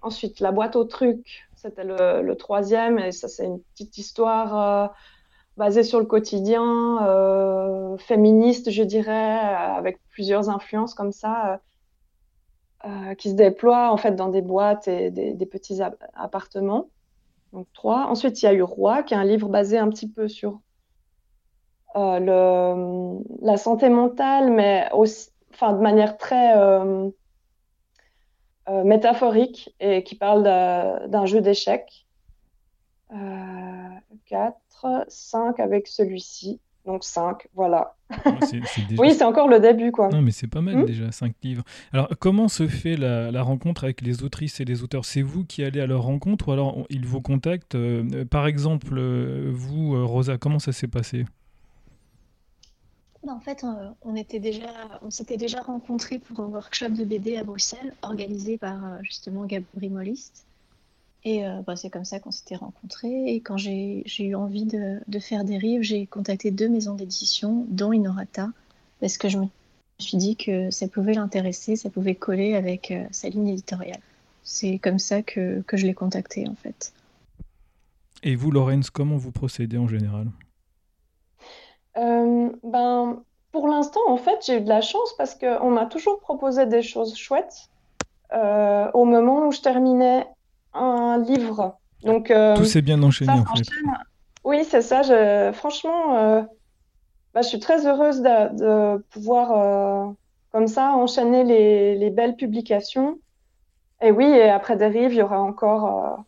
Ensuite, 0.00 0.40
La 0.40 0.52
boîte 0.52 0.76
aux 0.76 0.84
trucs, 0.84 1.48
c'était 1.54 1.84
le, 1.84 2.34
troisième, 2.34 2.98
et 2.98 3.12
ça 3.12 3.28
c'est 3.28 3.44
une 3.46 3.60
petite 3.60 3.98
histoire 3.98 4.88
euh, 4.88 4.88
basée 5.56 5.82
sur 5.84 6.00
le 6.00 6.06
quotidien, 6.06 6.98
féministe 7.98 8.70
je 8.70 8.82
dirais, 8.82 9.38
avec 9.38 10.00
plusieurs 10.10 10.50
influences 10.50 10.94
comme 10.94 11.12
ça, 11.12 11.60
qui 13.18 13.30
se 13.30 13.34
déploient 13.34 13.92
en 13.92 13.96
fait 13.96 14.16
dans 14.16 14.28
des 14.28 14.42
boîtes 14.42 14.88
et 14.88 15.10
des, 15.10 15.46
petits 15.46 15.80
appartements. 16.14 16.88
Donc 17.52 17.66
trois. 17.72 18.06
Ensuite, 18.06 18.42
il 18.42 18.46
y 18.46 18.48
a 18.48 18.52
eu 18.52 18.62
Roi, 18.62 19.02
qui 19.02 19.14
est 19.14 19.16
un 19.16 19.24
livre 19.24 19.48
basé 19.48 19.78
un 19.78 19.88
petit 19.88 20.08
peu 20.08 20.26
sur 20.26 20.60
euh, 21.96 23.18
la 23.42 23.56
santé 23.56 23.88
mentale, 23.88 24.50
mais 24.50 24.88
aussi, 24.92 25.30
enfin, 25.52 25.72
de 25.74 25.80
manière 25.80 26.16
très 26.16 26.56
euh, 26.56 27.10
euh, 28.68 28.84
métaphorique 28.84 29.74
et 29.80 30.02
qui 30.02 30.14
parle 30.14 30.42
d'un 30.42 31.26
jeu 31.26 31.40
d'échecs. 31.40 32.06
Quatre, 34.24 35.04
cinq 35.08 35.60
avec 35.60 35.86
celui-ci. 35.86 36.60
Donc 36.84 37.04
5, 37.04 37.46
voilà. 37.54 37.94
oui, 38.98 39.14
c'est 39.14 39.24
encore 39.24 39.48
le 39.48 39.60
début, 39.60 39.92
quoi. 39.92 40.08
Non, 40.08 40.20
mais 40.20 40.32
c'est 40.32 40.48
pas 40.48 40.60
mal 40.60 40.78
hmm 40.78 40.84
déjà, 40.84 41.12
5 41.12 41.34
livres. 41.42 41.62
Alors, 41.92 42.08
comment 42.18 42.48
se 42.48 42.66
fait 42.66 42.96
la, 42.96 43.42
rencontre 43.42 43.84
avec 43.84 44.00
les 44.00 44.24
autrices 44.24 44.60
et 44.60 44.64
les 44.64 44.82
auteurs? 44.82 45.04
C'est 45.04 45.22
vous 45.22 45.44
qui 45.44 45.62
allez 45.62 45.80
à 45.80 45.86
leur 45.86 46.02
rencontre 46.02 46.48
ou 46.48 46.52
alors 46.52 46.84
ils 46.90 47.06
vous 47.06 47.20
contactent? 47.20 47.76
Euh, 47.76 48.24
Par 48.24 48.46
exemple, 48.46 48.94
euh, 48.98 49.50
vous, 49.52 49.94
euh, 49.94 50.04
Rosa, 50.04 50.38
comment 50.38 50.58
ça 50.58 50.72
s'est 50.72 50.88
passé? 50.88 51.24
Bah, 53.24 53.32
en 53.32 53.40
fait, 53.40 53.64
on, 54.02 54.16
était 54.16 54.40
déjà, 54.40 54.98
on 55.02 55.10
s'était 55.10 55.36
déjà 55.36 55.60
rencontrés 55.60 56.18
pour 56.18 56.40
un 56.40 56.48
workshop 56.48 56.90
de 56.90 57.04
BD 57.04 57.36
à 57.36 57.44
Bruxelles, 57.44 57.94
organisé 58.02 58.58
par 58.58 59.02
justement 59.04 59.44
Gabriel 59.44 59.92
Molliste. 59.92 60.44
Et 61.24 61.46
euh, 61.46 61.62
bah, 61.64 61.76
c'est 61.76 61.90
comme 61.90 62.04
ça 62.04 62.18
qu'on 62.18 62.32
s'était 62.32 62.56
rencontrés. 62.56 63.34
Et 63.34 63.40
quand 63.40 63.56
j'ai 63.56 64.04
eu 64.18 64.34
envie 64.34 64.64
de, 64.64 65.00
de, 65.06 65.18
faire 65.18 65.44
des 65.44 65.56
rives, 65.56 65.82
j'ai 65.82 66.06
contacté 66.06 66.50
deux 66.50 66.68
maisons 66.68 66.94
d'édition, 66.94 67.64
dont 67.68 67.92
Inorata, 67.92 68.48
parce 69.00 69.18
que 69.18 69.28
je 69.28 69.38
me 69.38 69.46
suis 69.98 70.16
dit 70.16 70.36
que 70.36 70.70
ça 70.70 70.88
pouvait 70.88 71.14
l'intéresser, 71.14 71.76
ça 71.76 71.90
pouvait 71.90 72.16
coller 72.16 72.54
avec 72.54 72.90
euh, 72.90 73.04
sa 73.12 73.28
ligne 73.28 73.48
éditoriale. 73.48 74.00
C'est 74.42 74.78
comme 74.78 74.98
ça 74.98 75.22
que, 75.22 75.62
que 75.62 75.76
je 75.76 75.86
l'ai 75.86 75.94
contacté, 75.94 76.48
en 76.48 76.56
fait. 76.56 76.92
Et 78.24 78.34
vous, 78.34 78.50
Laurence, 78.50 78.90
comment 78.90 79.16
vous 79.16 79.30
procédez 79.32 79.78
en 79.78 79.86
général? 79.86 80.26
Euh, 81.96 82.50
ben, 82.64 83.22
Pour 83.52 83.68
l'instant, 83.68 84.00
en 84.08 84.16
fait, 84.16 84.44
j'ai 84.44 84.56
eu 84.56 84.60
de 84.60 84.68
la 84.68 84.80
chance 84.80 85.14
parce 85.16 85.36
qu'on 85.36 85.70
m'a 85.70 85.86
toujours 85.86 86.18
proposé 86.18 86.66
des 86.66 86.82
choses 86.82 87.16
chouettes. 87.16 87.68
au 88.32 89.04
moment 89.04 89.46
où 89.46 89.52
je 89.52 89.60
terminais 89.60 90.26
un 90.74 91.22
livre. 91.22 91.78
Donc, 92.04 92.30
euh, 92.30 92.56
Tout 92.56 92.64
s'est 92.64 92.82
bien 92.82 93.02
enchaîné 93.02 93.32
en 93.32 93.44
fait. 93.44 93.64
Oui, 94.44 94.64
c'est 94.64 94.82
ça. 94.82 95.02
Je... 95.02 95.52
Franchement, 95.52 96.16
euh, 96.16 96.42
bah, 97.34 97.42
je 97.42 97.48
suis 97.48 97.60
très 97.60 97.86
heureuse 97.86 98.22
de, 98.22 98.98
pouvoir, 99.10 99.52
euh, 99.52 100.12
comme 100.50 100.66
ça, 100.66 100.92
enchaîner 100.92 101.44
les, 101.44 101.96
les, 101.96 102.10
belles 102.10 102.36
publications. 102.36 103.18
Et 104.00 104.10
oui, 104.10 104.24
et 104.24 104.50
après 104.50 104.76
Dérive, 104.76 105.12
il 105.12 105.18
y 105.18 105.22
aura 105.22 105.40
encore 105.40 106.24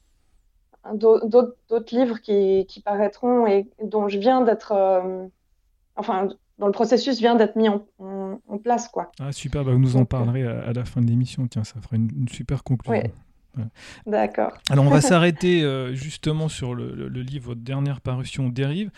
d'autres 0.92 1.96
livres 1.96 2.18
qui, 2.20 2.66
qui, 2.68 2.80
paraîtront 2.80 3.46
et 3.48 3.68
dont 3.82 4.06
je 4.08 4.18
viens 4.18 4.42
d'être. 4.42 4.72
enfin, 5.96 6.28
dont 6.58 6.66
le 6.66 6.72
processus 6.72 7.18
vient 7.18 7.34
d'être 7.34 7.56
mis 7.56 7.68
en, 7.68 7.84
en, 7.98 8.58
place. 8.58 8.86
Quoi. 8.86 9.10
Ah, 9.18 9.32
super, 9.32 9.64
bah, 9.64 9.72
vous 9.72 9.78
nous 9.78 9.96
en 9.96 10.04
parlerez 10.04 10.44
à, 10.44 10.72
la 10.72 10.84
fin 10.84 11.00
de 11.00 11.06
l'émission. 11.06 11.48
Tiens, 11.48 11.64
ça 11.64 11.80
fera 11.80 11.96
une, 11.96 12.28
super 12.28 12.62
conclusion. 12.62 13.10
D'accord. 14.06 14.52
Alors 14.70 14.84
on 14.84 14.90
va 14.90 15.00
s'arrêter 15.02 15.62
euh, 15.62 15.94
justement 15.94 16.48
sur 16.48 16.74
le, 16.74 17.08
livre, 17.08 17.46
votre 17.46 17.60
dernière 17.60 18.00
parution 18.00 18.48
Dérive. 18.48 18.90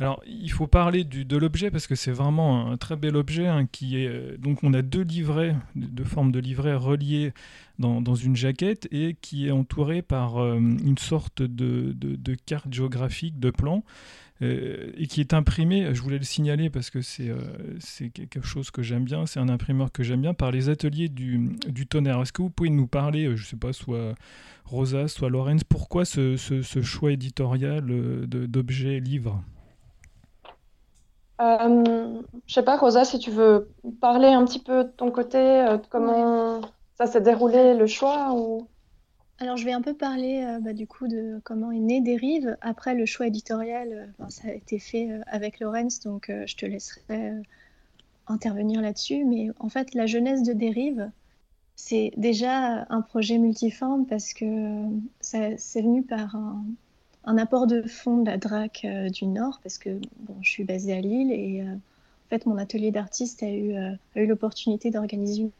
Alors 0.00 0.22
il 0.26 0.50
faut 0.50 0.66
parler 0.66 1.04
du, 1.04 1.24
de 1.24 1.36
l'objet 1.36 1.70
parce 1.70 1.86
que 1.86 1.94
c'est 1.94 2.10
vraiment 2.10 2.70
un, 2.70 2.76
très 2.76 2.96
bel 2.96 3.16
objet 3.16 3.46
hein, 3.46 3.66
qui 3.70 4.02
est 4.02 4.08
euh, 4.08 4.36
donc 4.38 4.62
on 4.62 4.72
a 4.74 4.82
deux 4.82 5.02
livrets, 5.02 5.56
de 5.74 6.04
forme 6.04 6.32
de 6.32 6.40
livret 6.40 6.74
reliés 6.74 7.32
dans, 7.78 8.00
dans, 8.00 8.14
une 8.14 8.34
jaquette 8.34 8.88
et 8.90 9.16
qui 9.20 9.46
est 9.46 9.50
entouré 9.52 10.02
par 10.02 10.38
euh, 10.42 10.56
une 10.56 10.98
sorte 10.98 11.42
de, 11.42 11.92
de, 11.92 12.16
de, 12.16 12.34
carte 12.34 12.72
géographique, 12.72 13.38
de 13.38 13.50
plan. 13.50 13.84
Euh, 14.40 14.92
et 14.96 15.08
qui 15.08 15.20
est 15.20 15.34
imprimé, 15.34 15.92
je 15.92 16.00
voulais 16.00 16.18
le 16.18 16.24
signaler 16.24 16.70
parce 16.70 16.90
que 16.90 17.02
c'est 17.02 17.28
euh, 17.28 18.08
quelque 18.12 18.40
chose 18.40 18.70
que 18.70 18.82
j'aime 18.82 19.02
bien, 19.02 19.26
c'est 19.26 19.40
un 19.40 19.48
imprimeur 19.48 19.90
que 19.90 20.04
j'aime 20.04 20.20
bien, 20.20 20.32
par 20.32 20.52
les 20.52 20.68
ateliers 20.68 21.08
du, 21.08 21.56
du 21.66 21.88
tonnerre. 21.88 22.20
Est-ce 22.22 22.32
que 22.32 22.42
vous 22.42 22.50
pouvez 22.50 22.70
nous 22.70 22.86
parler, 22.86 23.24
euh, 23.24 23.34
je 23.34 23.42
ne 23.42 23.46
sais 23.48 23.56
pas, 23.56 23.72
soit 23.72 24.14
Rosa, 24.64 25.08
soit 25.08 25.28
Lorenz, 25.28 25.64
pourquoi 25.64 26.04
ce, 26.04 26.36
ce, 26.36 26.62
ce 26.62 26.82
choix 26.82 27.10
éditorial 27.10 27.84
d'objets 28.28 29.00
livres? 29.00 29.42
Euh, 31.40 32.22
je 32.46 32.54
sais 32.54 32.62
pas, 32.62 32.76
Rosa, 32.76 33.04
si 33.04 33.18
tu 33.18 33.32
veux 33.32 33.68
parler 34.00 34.28
un 34.28 34.44
petit 34.44 34.62
peu 34.62 34.84
de 34.84 34.90
ton 34.90 35.10
côté, 35.10 35.38
de 35.38 35.82
comment 35.90 36.60
ça 36.96 37.06
s'est 37.06 37.22
déroulé 37.22 37.74
le 37.74 37.86
choix 37.88 38.32
ou... 38.34 38.68
Alors, 39.40 39.56
je 39.56 39.64
vais 39.64 39.72
un 39.72 39.82
peu 39.82 39.94
parler 39.94 40.42
euh, 40.44 40.58
bah, 40.58 40.72
du 40.72 40.88
coup 40.88 41.06
de 41.06 41.40
comment 41.44 41.70
est 41.70 41.78
né 41.78 42.00
Dérive. 42.00 42.56
Après, 42.60 42.94
le 42.94 43.06
choix 43.06 43.28
éditorial, 43.28 44.12
euh, 44.20 44.28
ça 44.28 44.48
a 44.48 44.52
été 44.52 44.80
fait 44.80 45.10
euh, 45.10 45.20
avec 45.28 45.60
Laurence, 45.60 46.00
donc 46.00 46.28
je 46.28 46.56
te 46.56 46.66
laisserai 46.66 47.34
intervenir 48.26 48.80
là-dessus. 48.82 49.24
Mais 49.24 49.50
en 49.60 49.68
fait, 49.68 49.94
la 49.94 50.06
jeunesse 50.06 50.42
de 50.42 50.52
Dérive, 50.52 51.10
c'est 51.76 52.12
déjà 52.16 52.86
un 52.90 53.00
projet 53.00 53.38
multiforme 53.38 54.06
parce 54.06 54.32
que 54.32 54.82
c'est 55.20 55.82
venu 55.82 56.02
par 56.02 56.34
un, 57.24 57.38
apport 57.38 57.68
de 57.68 57.82
fonds 57.82 58.22
de 58.22 58.26
la 58.26 58.38
DRAC 58.38 58.84
du 59.12 59.26
Nord, 59.26 59.60
parce 59.62 59.78
que 59.78 60.00
bon, 60.18 60.34
je 60.42 60.50
suis 60.50 60.64
basée 60.64 60.94
à 60.94 61.00
Lille 61.00 61.30
et 61.30 61.62
en 61.62 62.28
fait, 62.28 62.46
mon 62.46 62.58
atelier 62.58 62.90
d'artiste 62.90 63.44
a 63.44 63.50
eu, 63.50 63.74
eu 64.16 64.26
l'opportunité 64.26 64.90
d'organiser 64.90 65.42
une 65.42 65.50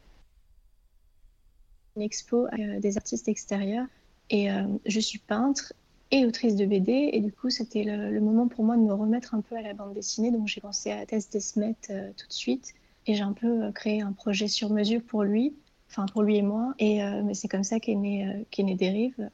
expo 1.99 2.47
euh, 2.47 2.79
des 2.79 2.97
artistes 2.97 3.27
extérieurs. 3.27 3.85
Et 4.29 4.51
euh, 4.51 4.63
je 4.85 4.99
suis 4.99 5.19
peintre 5.19 5.73
et 6.11 6.25
autrice 6.25 6.55
de 6.55 6.65
BD. 6.65 7.09
Et 7.13 7.19
du 7.19 7.31
coup, 7.31 7.49
c'était 7.49 7.83
le, 7.83 8.19
moment 8.19 8.47
pour 8.47 8.63
moi 8.63 8.77
de 8.77 8.81
me 8.81 8.93
remettre 8.93 9.35
un 9.35 9.41
peu 9.41 9.55
à 9.55 9.61
la 9.61 9.73
bande 9.73 9.93
dessinée. 9.93 10.31
Donc, 10.31 10.47
j'ai 10.47 10.61
pensé 10.61 10.91
à 10.91 11.05
Tess 11.05 11.29
Desmet 11.29 11.75
euh, 11.89 12.11
tout 12.17 12.27
de 12.27 12.33
suite. 12.33 12.73
Et 13.07 13.15
j'ai 13.15 13.23
un 13.23 13.33
peu 13.33 13.71
créé 13.71 14.01
un 14.01 14.11
projet 14.11 14.47
sur 14.47 14.69
mesure 14.69 15.01
pour 15.01 15.23
lui, 15.23 15.55
enfin 15.89 16.05
pour 16.05 16.21
lui 16.21 16.37
et 16.37 16.41
moi. 16.43 16.75
Et 16.77 17.01
mais 17.23 17.33
c'est 17.33 17.47
comme 17.47 17.63
ça 17.63 17.79
qu'est 17.79 17.95
né, 17.95 18.45
né 18.59 18.75
Dérive. 18.75 19.31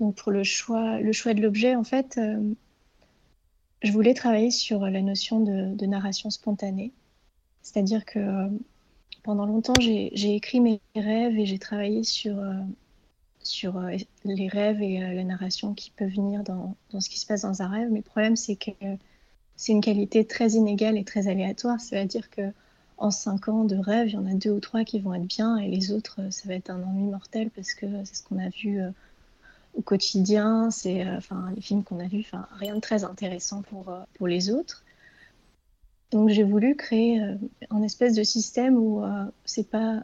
Donc, 0.00 0.16
pour 0.16 0.32
le 0.32 0.42
choix, 0.42 0.98
le 0.98 1.12
choix 1.12 1.34
de 1.34 1.42
l'objet, 1.42 1.76
en 1.76 1.84
fait, 1.84 2.18
je 3.82 3.92
voulais 3.92 4.14
travailler 4.14 4.50
sur 4.50 4.80
la 4.80 5.02
notion 5.02 5.38
de 5.40 5.86
narration 5.86 6.30
spontanée. 6.30 6.92
C'est-à-dire 7.64 8.04
que 8.04 8.48
pendant 9.24 9.46
longtemps, 9.46 9.72
j'ai 9.80 10.34
écrit 10.36 10.60
mes 10.60 10.80
rêves 10.94 11.36
et 11.36 11.46
j'ai 11.46 11.58
travaillé 11.58 12.04
sur, 12.04 12.38
euh, 12.38 12.52
sur 13.42 13.78
euh, 13.78 13.96
les 14.24 14.48
rêves 14.48 14.80
et 14.82 15.02
euh, 15.02 15.14
la 15.14 15.24
narration 15.24 15.74
qui 15.74 15.90
peut 15.90 16.06
venir 16.06 16.44
dans, 16.44 16.76
dans, 16.90 17.00
ce 17.00 17.08
qui 17.08 17.18
se 17.18 17.26
passe 17.26 17.40
dans 17.40 17.62
un 17.62 17.68
rêve. 17.68 17.88
Mais 17.90 17.98
le 17.98 18.04
problème, 18.04 18.36
c'est 18.36 18.54
que 18.54 18.70
c'est 19.56 19.72
une 19.72 19.80
qualité 19.80 20.26
très 20.26 20.50
inégale 20.50 20.98
et 20.98 21.04
très 21.04 21.26
aléatoire. 21.26 21.80
C'est-à-dire 21.80 22.30
que 22.30 22.52
en 22.98 23.10
cinq 23.10 23.48
ans 23.48 23.64
de 23.64 23.76
rêve, 23.76 24.08
il 24.08 24.14
y 24.14 24.18
en 24.18 24.26
a 24.26 24.34
deux 24.34 24.50
ou 24.50 24.60
trois 24.60 24.84
qui 24.84 25.00
vont 25.00 25.14
être 25.14 25.26
bien 25.26 25.56
et 25.56 25.68
les 25.68 25.90
autres, 25.90 26.20
ça 26.30 26.46
va 26.46 26.54
être 26.54 26.70
un 26.70 26.82
ennui 26.82 27.10
mortel 27.10 27.50
parce 27.50 27.74
que 27.74 27.86
c'est 28.04 28.14
ce 28.14 28.22
qu'on 28.22 28.38
a 28.38 28.50
vu 28.50 28.78
au 29.74 29.82
quotidien, 29.82 30.70
c'est 30.70 31.04
les 31.56 31.60
films 31.60 31.82
qu'on 31.82 31.98
a 31.98 32.06
vus, 32.06 32.30
rien 32.52 32.76
de 32.76 32.80
très 32.80 33.02
intéressant 33.02 33.62
pour, 33.62 33.92
pour 34.14 34.28
les 34.28 34.50
autres. 34.50 34.83
Donc 36.10 36.28
j'ai 36.28 36.44
voulu 36.44 36.76
créer 36.76 37.20
un 37.70 37.82
espèce 37.82 38.14
de 38.14 38.22
système 38.22 38.76
où 38.76 39.02
c'est 39.44 39.68
pas 39.68 40.02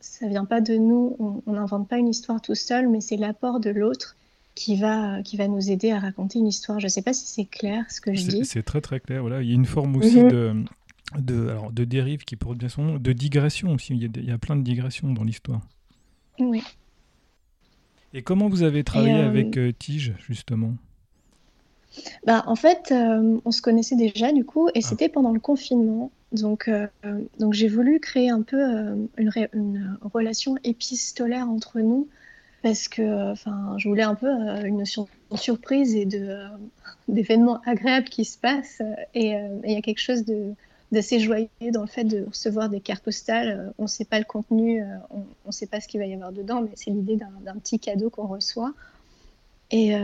ça 0.00 0.28
vient 0.28 0.44
pas 0.44 0.60
de 0.60 0.76
nous, 0.76 1.42
on 1.46 1.52
n'invente 1.52 1.88
pas 1.88 1.98
une 1.98 2.08
histoire 2.08 2.40
tout 2.40 2.54
seul, 2.54 2.88
mais 2.88 3.00
c'est 3.00 3.16
l'apport 3.16 3.60
de 3.60 3.70
l'autre 3.70 4.16
qui 4.56 4.76
va, 4.76 5.22
qui 5.22 5.36
va 5.36 5.46
nous 5.46 5.70
aider 5.70 5.92
à 5.92 6.00
raconter 6.00 6.38
une 6.38 6.46
histoire. 6.46 6.80
Je 6.80 6.86
ne 6.86 6.90
sais 6.90 7.02
pas 7.02 7.12
si 7.12 7.26
c'est 7.26 7.44
clair 7.44 7.84
ce 7.90 8.00
que 8.00 8.14
je 8.14 8.26
dis. 8.26 8.44
C'est 8.44 8.62
très 8.62 8.80
très 8.80 9.00
clair. 9.00 9.20
Voilà. 9.20 9.42
Il 9.42 9.48
y 9.48 9.52
a 9.52 9.54
une 9.54 9.66
forme 9.66 9.96
aussi 9.96 10.20
mhm. 10.20 10.30
de, 10.30 10.64
de, 11.18 11.48
alors, 11.48 11.70
de 11.70 11.84
dérive 11.84 12.24
qui 12.24 12.36
porte 12.36 12.56
bien 12.56 12.68
son 12.68 12.82
nom, 12.82 12.98
de 12.98 13.12
digression 13.12 13.72
aussi. 13.72 13.94
Il 13.94 14.02
y, 14.02 14.06
a, 14.06 14.08
il 14.16 14.24
y 14.24 14.32
a 14.32 14.38
plein 14.38 14.56
de 14.56 14.62
digressions 14.62 15.12
dans 15.12 15.24
l'histoire. 15.24 15.60
Oui. 16.38 16.62
Et 18.14 18.22
comment 18.22 18.48
vous 18.48 18.62
avez 18.62 18.82
travaillé 18.82 19.14
euh, 19.14 19.28
avec 19.28 19.58
euh, 19.58 19.72
Tige, 19.78 20.14
justement? 20.26 20.74
Bah, 22.24 22.44
En 22.46 22.56
fait, 22.56 22.92
euh, 22.92 23.38
on 23.44 23.50
se 23.50 23.62
connaissait 23.62 23.96
déjà, 23.96 24.32
du 24.32 24.44
coup, 24.44 24.68
et 24.68 24.72
ah. 24.76 24.80
c'était 24.80 25.08
pendant 25.08 25.32
le 25.32 25.40
confinement. 25.40 26.10
Donc, 26.32 26.68
donc 27.38 27.54
j'ai 27.54 27.68
voulu 27.68 28.00
créer 28.00 28.30
un 28.30 28.42
peu 28.42 28.60
une, 29.16 29.30
une, 29.54 29.96
relation 30.02 30.56
épistolaire 30.64 31.48
entre 31.48 31.78
nous 31.78 32.08
parce 32.66 32.88
que 32.88 33.30
enfin, 33.30 33.76
je 33.78 33.88
voulais 33.88 34.02
un 34.02 34.16
peu 34.16 34.26
euh, 34.26 34.64
une 34.64 34.78
notion 34.78 35.06
de 35.30 35.36
surprise 35.36 35.94
et 35.94 36.08
euh, 36.14 36.48
d'événements 37.06 37.60
agréables 37.64 38.08
qui 38.08 38.24
se 38.24 38.36
passent. 38.36 38.82
Et 39.14 39.36
euh, 39.36 39.60
il 39.64 39.72
y 39.72 39.76
a 39.76 39.82
quelque 39.82 40.00
chose 40.00 40.24
de, 40.24 40.52
d'assez 40.90 41.20
joyeux 41.20 41.48
dans 41.72 41.82
le 41.82 41.86
fait 41.86 42.02
de 42.02 42.24
recevoir 42.24 42.68
des 42.68 42.80
cartes 42.80 43.04
postales. 43.04 43.72
On 43.78 43.84
ne 43.84 43.88
sait 43.88 44.04
pas 44.04 44.18
le 44.18 44.24
contenu, 44.24 44.82
on 45.10 45.24
ne 45.46 45.52
sait 45.52 45.66
pas 45.66 45.80
ce 45.80 45.86
qu'il 45.86 46.00
va 46.00 46.06
y 46.06 46.14
avoir 46.14 46.32
dedans, 46.32 46.60
mais 46.60 46.70
c'est 46.74 46.90
l'idée 46.90 47.16
d'un, 47.16 47.54
petit 47.54 47.78
cadeau 47.78 48.10
qu'on 48.10 48.26
reçoit. 48.26 48.72
Et 49.70 49.94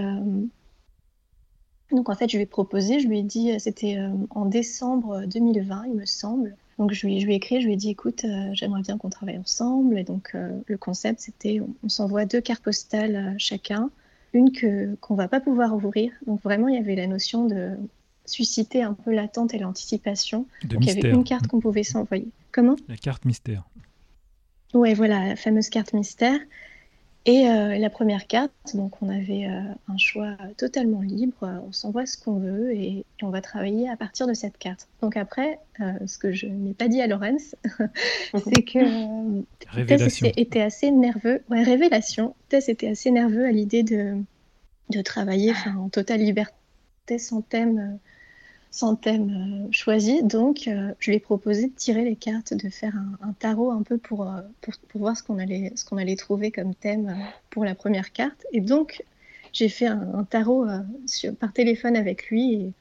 donc 1.92 2.08
en 2.08 2.14
fait, 2.14 2.28
je 2.28 2.37
lui 2.37 2.42
ai 2.42 2.46
proposé, 2.46 3.00
je 3.00 3.08
lui 3.08 3.18
ai 3.18 3.22
dit, 3.22 3.58
c'était 3.58 3.99
en 4.30 4.46
décembre 4.46 5.25
2020, 5.26 5.84
il 5.87 5.94
me 5.94 6.06
semble. 6.06 6.56
Donc 6.78 6.92
je 6.92 7.06
lui, 7.06 7.20
je 7.20 7.26
lui 7.26 7.34
ai 7.34 7.37
écrit, 7.37 7.61
je 7.61 7.66
lui 7.66 7.75
ai 7.75 7.76
dit 7.76 7.90
écoute, 7.90 8.25
euh, 8.25 8.50
j'aimerais 8.54 8.82
bien 8.82 8.96
qu'on 8.99 9.11
travaille 9.11 9.38
ensemble. 9.38 9.99
Et 9.99 10.04
donc 10.04 10.30
euh, 10.34 10.50
le 10.66 10.76
concept 10.76 11.20
c'était 11.20 11.61
on, 11.61 11.88
s'envoie 11.88 12.25
deux 12.25 12.40
cartes 12.40 12.62
postales 12.62 13.16
euh, 13.16 13.34
chacun, 13.38 13.90
une 14.32 14.52
que 14.52 14.94
qu'on 14.96 15.14
va 15.14 15.28
pas 15.28 15.40
pouvoir 15.40 15.75
ouvrir. 15.75 16.12
Donc 16.26 16.42
vraiment 16.42 16.68
il 16.68 16.75
y 16.75 16.78
avait 16.78 16.96
la 16.96 17.06
notion 17.06 17.46
de 17.46 17.76
susciter 18.25 18.82
un 18.82 18.94
peu 18.94 19.12
l'attente 19.12 19.54
et 19.54 19.58
l'anticipation. 19.58 20.46
Donc 20.64 20.84
il 20.84 20.88
y 20.88 20.90
avait 20.90 21.11
une 21.11 21.25
carte 21.25 21.46
qu'on 21.46 21.61
pouvait 21.61 21.82
s'envoyer. 21.82 22.28
Comment? 22.52 22.76
La 22.88 22.96
carte 22.96 23.25
mystère. 23.25 23.64
Ouais 24.75 24.94
voilà 24.94 25.28
la 25.28 25.37
fameuse 25.37 25.68
carte 25.68 25.92
mystère. 25.92 26.40
Et 27.25 27.49
euh, 27.49 27.79
la 27.79 27.88
première 27.88 28.26
carte, 28.26 28.52
donc 28.75 29.00
on 29.00 29.09
avait 29.09 29.47
euh, 29.47 29.61
un 29.88 29.97
choix 29.97 30.37
totalement 30.57 31.02
libre, 31.02 31.62
on 31.69 31.71
s'envoie 31.71 32.05
ce 32.05 32.19
qu'on 32.19 32.38
veut 32.38 32.75
et, 32.75 33.05
on 33.23 33.31
va 33.31 33.41
travailler 33.41 33.88
à 33.88 33.97
partir 33.97 34.26
de 34.26 34.35
cette 34.35 34.59
carte. 34.59 34.88
Donc 35.00 35.17
après, 35.17 35.61
euh, 35.79 35.93
ce 36.07 36.19
que 36.19 36.33
je 36.33 36.47
n'ai 36.47 36.75
pas 36.75 36.88
dit 36.88 37.00
à 37.00 37.07
Lorenz, 37.07 37.55
c'est 38.35 38.62
que 38.64 39.43
Tess 39.87 40.21
était 40.37 40.62
assez 40.62 40.91
nerveux. 40.91 41.45
Ouais, 41.49 41.62
révélation. 41.62 42.35
Tess 42.49 42.69
était 42.69 42.88
assez 42.88 43.12
nerveux 43.12 43.47
à 43.47 43.52
l'idée 43.52 43.85
de, 43.85 44.17
de 44.91 45.02
travailler 45.02 45.52
en 45.79 45.88
totale 45.88 46.21
liberté, 46.21 47.19
sans 47.19 47.43
thème 47.43 48.00
sans 48.73 48.97
thème 48.97 49.67
euh, 49.67 49.69
choisi. 49.71 50.23
Donc, 50.25 50.67
euh, 50.67 50.93
je 50.99 51.11
lui 51.11 51.19
ai 51.19 51.21
proposé 51.21 51.69
de 51.69 51.75
tirer 51.76 52.05
les 52.05 52.17
cartes, 52.17 52.55
de 52.55 52.69
faire 52.71 52.95
un, 53.21 53.33
tarot 53.35 53.71
un 53.71 53.83
peu 53.83 53.99
pour, 53.99 54.23
euh, 54.23 54.41
pour, 54.62 54.75
pour, 54.88 55.00
voir 55.02 55.17
ce 55.17 55.23
qu'on 55.23 55.38
allait, 55.38 55.73
ce 55.76 55.85
qu'on 55.85 55.99
allait 55.99 56.17
trouver 56.17 56.50
comme 56.50 56.75
thème 56.75 57.14
pour 57.50 57.64
la 57.67 57.75
première 57.75 58.12
carte. 58.12 58.47
Et 58.52 58.61
donc, 58.61 59.05
j'ai 59.52 59.69
fait 59.69 59.87
un, 59.87 60.26
tarot 60.29 60.67
sur, 61.07 61.37
par 61.37 61.52
téléphone 61.52 61.97
avec 61.97 62.31
lui 62.31 62.55
et 62.55 62.73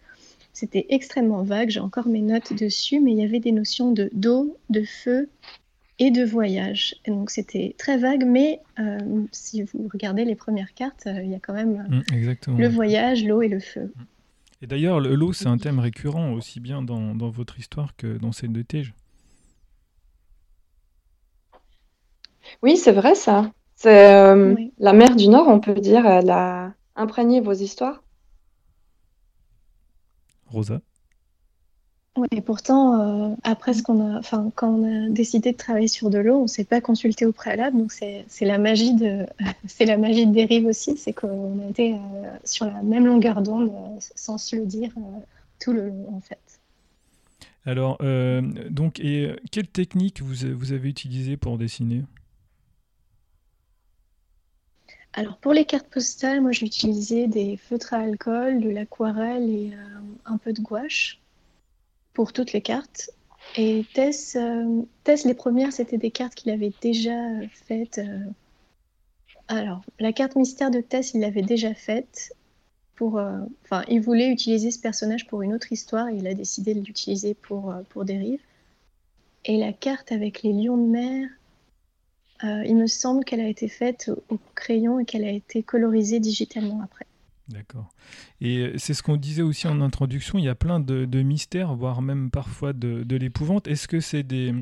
c'était 0.54 0.86
extrêmement 0.90 1.44
vague. 1.44 1.70
J'ai 1.70 1.82
encore 1.82 2.08
mes 2.08 2.22
notes 2.22 2.54
dessus, 2.54 3.02
mais 3.02 3.12
il 3.12 3.18
y 3.18 3.26
avait 3.26 3.42
des 3.42 3.52
notions 3.52 3.92
de 3.92 4.10
d'eau, 4.14 4.58
de 4.70 4.84
feu 4.84 5.28
et 6.00 6.10
de 6.10 6.24
voyage. 6.24 6.96
Et 7.04 7.12
donc, 7.12 7.32
c'était 7.32 7.76
très 7.78 7.98
vague, 7.98 8.24
mais 8.26 8.62
si 9.34 9.64
vous 9.64 9.90
regardez 9.92 10.24
les 10.24 10.36
premières 10.36 10.74
cartes, 10.74 11.04
il 11.06 11.30
y 11.30 11.36
a 11.36 11.40
quand 11.40 11.54
même 11.54 11.86
mmh, 12.14 12.58
le 12.58 12.68
voyage, 12.70 13.26
l'eau 13.26 13.42
et 13.42 13.50
le 13.50 13.60
feu. 13.60 13.92
Et 14.62 14.68
d'ailleurs, 14.68 15.00
l'eau, 15.00 15.34
c'est 15.34 15.48
un 15.48 15.58
thème 15.58 15.80
récurrent 15.80 16.34
aussi 16.34 16.60
bien 16.60 16.84
dans, 16.84 17.16
dans, 17.16 17.30
votre 17.30 17.58
histoire 17.58 17.96
que 17.96 18.18
dans 18.18 18.32
celle 18.32 18.54
de 18.54 18.62
Tige. 18.62 18.94
Oui, 22.62 22.78
c'est 22.78 22.92
vrai 22.92 23.16
ça. 23.16 23.52
C'est 23.76 24.14
euh, 24.14 24.54
la 24.78 24.94
mer 24.94 25.16
du 25.16 25.28
Nord, 25.28 25.48
on 25.48 25.60
peut 25.60 25.74
dire, 25.74 26.06
elle 26.06 26.30
a 26.30 26.74
imprégné 26.96 27.42
vos 27.42 27.54
histoires. 27.54 28.04
Rosa 30.46 30.82
oui, 32.18 32.28
et 32.32 32.42
pourtant, 32.42 33.32
euh, 33.32 33.36
après 33.44 33.74
ce 33.74 33.82
qu'on 33.84 34.02
a, 34.02 34.20
enfin, 34.20 34.52
quand 34.56 34.68
on 34.68 35.08
a 35.08 35.10
décidé 35.10 35.54
de 35.54 35.58
travailler 35.58 35.88
sur 35.88 36.10
de 36.10 36.18
l'eau, 36.18 36.40
on 36.40 36.42
ne 36.44 36.48
s'est 36.48 36.66
pas 36.66 36.82
consulté 36.82 37.26
au 37.26 37.32
préalable. 37.32 37.78
Donc 37.78 37.94
c'est 37.94 38.26
la 38.42 38.58
magie 38.58 38.94
de, 38.94 39.26
c'est 39.66 39.86
la 39.86 39.98
magie 39.98 40.28
de 40.28 40.34
dérive 40.34 40.66
aussi, 40.66 40.98
c'est 40.98 41.14
qu'on 41.14 41.66
a 41.66 41.70
été 41.70 41.94
euh, 41.94 41.98
sur 42.44 42.66
la 42.66 42.82
même 42.84 43.06
longueur 43.06 43.42
d'onde, 43.42 43.70
euh, 43.70 44.00
sans 44.16 44.38
se 44.38 44.58
le 44.58 44.66
dire, 44.66 44.92
tout 45.62 45.72
le 45.72 45.88
long 45.88 46.14
en 46.14 46.20
fait. 46.20 46.38
Alors, 47.66 48.00
donc, 48.72 49.00
et 49.00 49.36
quelle 49.52 49.68
technique 49.68 50.22
vous, 50.22 50.48
vous 50.56 50.74
avez 50.74 50.90
utilisée 50.90 51.38
pour 51.38 51.60
dessiner? 51.60 52.04
Alors 55.14 55.38
pour 55.38 55.54
les 55.54 55.66
cartes 55.66 55.88
postales, 55.88 56.42
moi 56.42 56.52
j'ai 56.52 56.66
utilisé 56.66 57.28
des 57.28 57.58
feutres 57.58 57.94
à 57.94 57.98
alcool, 58.00 58.62
de 58.62 58.70
l'aquarelle 58.70 59.48
et 59.48 59.72
un 60.26 60.38
peu 60.38 60.54
de 60.54 60.62
gouache 60.62 61.22
pour 62.14 62.34
toutes 62.34 62.54
les 62.54 62.62
cartes. 62.62 63.12
Et 63.58 63.86
Tess, 63.94 64.36
euh, 64.36 64.82
Tess 65.04 65.26
les 65.26 65.34
premières, 65.34 65.74
c'était 65.74 65.98
des 65.98 66.12
cartes 66.12 66.36
qu'il 66.36 66.52
avait 66.52 66.72
déjà 66.82 67.18
faites. 67.52 67.98
Euh. 68.00 68.20
Alors, 69.48 69.82
la 70.00 70.14
carte 70.14 70.36
mystère 70.36 70.72
de 70.72 70.80
Tess, 70.80 71.14
il 71.14 71.22
l'avait 71.22 71.42
déjà 71.42 71.74
faite. 71.74 72.34
Pour, 72.96 73.18
euh, 73.18 73.40
il 73.88 74.00
voulait 74.00 74.30
utiliser 74.30 74.70
ce 74.70 74.80
personnage 74.80 75.26
pour 75.26 75.42
une 75.42 75.54
autre 75.54 75.72
histoire 75.72 76.10
et 76.10 76.16
il 76.18 76.28
a 76.28 76.36
décidé 76.36 76.76
de 76.76 76.82
l'utiliser 76.82 77.34
pour, 77.34 77.74
pour 77.90 78.06
Dérive. 78.06 78.42
Et 79.44 79.58
la 79.58 79.74
carte 79.74 80.12
avec 80.12 80.44
les 80.44 80.54
lions 80.54 80.78
de 80.78 80.88
mer, 80.88 81.30
il 82.44 82.76
me 82.76 82.86
semble 82.86 83.24
qu'elle 83.26 83.42
a 83.42 83.48
été 83.48 83.68
faite 83.68 84.12
au 84.30 84.38
crayon 84.54 85.00
et 85.00 85.06
qu'elle 85.06 85.24
a 85.24 85.32
été 85.32 85.64
colorisée 85.64 86.20
digitalement 86.20 86.80
après. 86.84 87.06
D'accord. 87.52 87.90
Et 88.40 88.72
c'est 88.78 88.94
ce 88.94 89.04
qu'on 89.04 89.18
disait 89.18 89.42
aussi 89.42 89.68
en 89.68 89.82
introduction, 89.82 90.38
il 90.38 90.46
y 90.46 90.50
a 90.50 90.56
plein 90.56 90.80
de, 90.80 91.22
mystères, 91.22 91.76
voire 91.76 92.02
même 92.02 92.32
parfois 92.32 92.74
de, 92.74 93.16
l'épouvante. 93.16 93.68
Est-ce 93.68 93.88
que 93.88 94.00
c'est 94.00 94.24
des, 94.24 94.54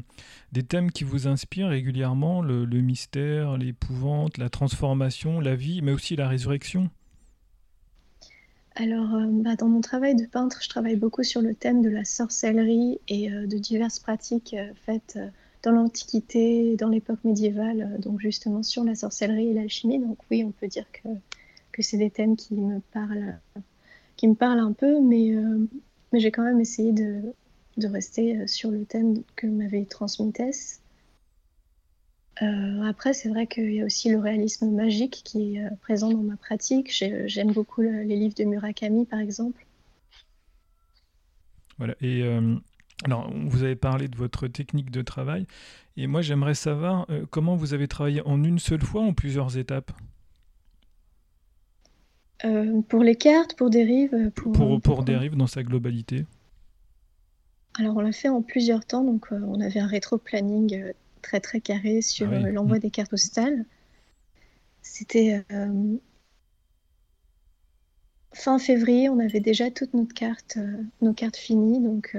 thèmes 0.67 0.91
qui 0.91 1.03
vous 1.03 1.27
inspirent 1.27 1.69
régulièrement, 1.69 2.41
le, 2.41 2.65
mystère, 2.81 3.57
l'épouvante, 3.57 4.37
la 4.37 4.49
transformation, 4.49 5.39
la 5.39 5.55
vie, 5.55 5.81
mais 5.81 5.91
aussi 5.91 6.15
la 6.15 6.27
résurrection? 6.27 6.89
Alors, 8.75 9.13
euh, 9.13 9.25
bah, 9.27 9.55
dans 9.55 9.67
mon 9.67 9.81
travail 9.81 10.15
de 10.15 10.25
peintre, 10.25 10.59
je 10.61 10.69
travaille 10.69 10.95
beaucoup 10.95 11.23
sur 11.23 11.41
le 11.41 11.53
thème 11.53 11.81
de 11.81 11.89
la 11.89 12.05
sorcellerie 12.05 12.99
et 13.09 13.29
euh, 13.29 13.45
de 13.45 13.57
diverses 13.57 13.99
pratiques 13.99 14.55
euh, 14.57 14.71
faites 14.85 15.19
dans 15.63 15.71
l'Antiquité, 15.71 16.77
dans 16.77 16.87
l'époque 16.87 17.19
médiévale, 17.25 17.97
donc 17.99 18.21
justement 18.21 18.63
sur 18.63 18.85
la 18.85 18.95
sorcellerie 18.95 19.49
et 19.49 19.53
l'alchimie. 19.53 19.99
Donc 19.99 20.17
oui, 20.31 20.45
on 20.45 20.51
peut 20.51 20.67
dire 20.67 20.85
que 20.93 21.09
c'est 21.83 21.97
des 21.97 22.09
thèmes 22.09 22.35
qui 22.35 22.55
me 22.55 22.79
parlent, 22.91 23.39
qui 24.19 24.27
me 24.27 24.35
parlent 24.35 24.59
un 24.59 24.73
peu, 24.73 24.99
mais, 24.99 25.31
euh, 25.31 25.65
j'ai 26.11 26.31
quand 26.31 26.43
même 26.43 26.59
essayé 26.59 26.91
de, 26.91 27.21
de, 27.77 27.87
rester 27.87 28.37
euh, 28.37 28.47
sur 28.47 28.69
le 28.69 28.83
thème 28.83 29.23
que 29.37 29.47
m'avait 29.47 29.85
transmis 29.85 30.33
Tess. 30.33 30.81
Euh, 32.41 32.81
après, 32.83 33.13
c'est 33.13 33.29
vrai 33.29 33.47
qu'il 33.47 33.73
y 33.73 33.81
a 33.81 33.85
aussi 33.85 34.09
le 34.09 34.19
réalisme 34.19 34.69
magique 34.71 35.21
qui 35.23 35.55
est 35.55 35.69
présent 35.81 36.09
dans 36.09 36.21
ma 36.21 36.35
pratique. 36.35 36.91
J'aime 36.91 37.51
beaucoup 37.51 37.81
les 37.81 38.05
livres 38.05 38.35
de 38.35 38.43
Murakami, 38.43 39.05
par 39.05 39.19
exemple. 39.19 39.65
Voilà. 41.77 41.95
Et 42.01 42.23
alors, 43.03 43.29
vous 43.33 43.63
avez 43.63 43.75
parlé 43.75 44.07
de 44.07 44.15
votre 44.15 44.47
technique 44.47 44.89
de 44.89 45.01
travail. 45.01 45.47
Et 45.97 46.07
moi, 46.07 46.21
j'aimerais 46.21 46.55
savoir 46.55 47.07
comment 47.29 47.57
vous 47.57 47.73
avez 47.73 47.89
travaillé 47.89 48.21
en 48.25 48.41
une 48.41 48.59
seule 48.59 48.83
fois 48.83 49.01
ou 49.01 49.09
en 49.09 49.13
plusieurs 49.13 49.57
étapes? 49.57 49.91
Euh, 52.45 52.81
pour 52.87 53.03
les 53.03 53.15
cartes, 53.15 53.53
pour 53.55 53.69
Dérive 53.69 54.13
euh, 54.13 54.29
Pour, 54.29 54.53
pour, 54.53 54.81
pour 54.81 55.03
Dérive 55.03 55.35
dans 55.35 55.47
sa 55.47 55.63
globalité 55.63 56.25
Alors, 57.77 57.97
on 57.97 58.01
l'a 58.01 58.11
fait 58.11 58.29
en 58.29 58.41
plusieurs 58.41 58.85
temps. 58.85 59.03
Donc, 59.03 59.31
euh, 59.31 59.39
on 59.47 59.59
avait 59.59 59.79
un 59.79 59.87
rétro-planning 59.87 60.93
très 61.21 61.41
très 61.41 61.59
carré 61.59 62.01
sur 62.01 62.31
ah 62.31 62.39
l'envoi 62.49 62.77
mm. 62.77 62.79
des 62.79 62.91
cartes 62.91 63.11
postales. 63.11 63.65
C'était 64.81 65.43
fin 68.33 68.57
février, 68.57 69.09
on 69.09 69.19
avait 69.19 69.41
déjà 69.41 69.69
toutes 69.69 69.93
nos 69.93 70.05
cartes, 70.05 70.57
nos 71.01 71.13
cartes 71.13 71.35
finies. 71.35 71.81
Donc, 71.81 72.17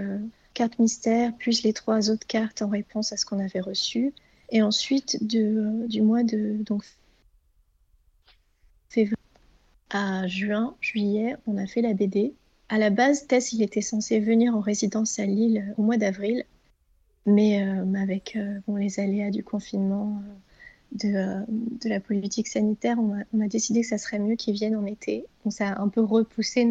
carte 0.52 0.78
mystère, 0.78 1.34
plus 1.36 1.62
les 1.62 1.72
trois 1.72 2.10
autres 2.10 2.26
cartes 2.26 2.60
en 2.62 2.68
réponse 2.68 3.12
à 3.12 3.16
ce 3.16 3.24
qu'on 3.24 3.40
avait 3.40 3.60
reçu. 3.60 4.12
Et 4.50 4.62
ensuite, 4.62 5.26
de, 5.26 5.86
du 5.86 6.02
mois 6.02 6.22
de 6.22 6.62
donc, 6.62 6.84
février 8.90 9.19
à 9.90 10.26
juin, 10.26 10.74
juillet, 10.80 11.36
on 11.46 11.56
a 11.56 11.66
fait 11.66 11.82
la 11.82 11.94
BD. 11.94 12.34
À 12.68 12.78
la 12.78 12.90
base, 12.90 13.26
Tess, 13.26 13.52
il 13.52 13.62
était 13.62 13.80
censé 13.80 14.20
venir 14.20 14.54
en 14.54 14.60
résidence 14.60 15.18
à 15.18 15.26
Lille 15.26 15.74
au 15.76 15.82
mois 15.82 15.96
d'avril, 15.96 16.44
mais 17.26 17.62
euh, 17.62 17.94
avec 17.94 18.36
euh, 18.36 18.60
les 18.78 19.00
aléas 19.00 19.30
du 19.30 19.42
confinement, 19.42 20.22
euh, 21.04 21.40
de, 21.46 21.88
la 21.88 22.00
politique 22.00 22.46
sanitaire, 22.46 22.98
on 22.98 23.14
a, 23.14 23.44
a 23.44 23.48
décidé 23.48 23.80
que 23.80 23.88
ça 23.88 23.98
serait 23.98 24.20
mieux 24.20 24.36
qu'il 24.36 24.54
vienne 24.54 24.76
en 24.76 24.86
été. 24.86 25.26
On 25.44 25.50
s'est 25.50 25.64
un 25.64 25.88
peu 25.88 26.02
repoussé 26.02 26.64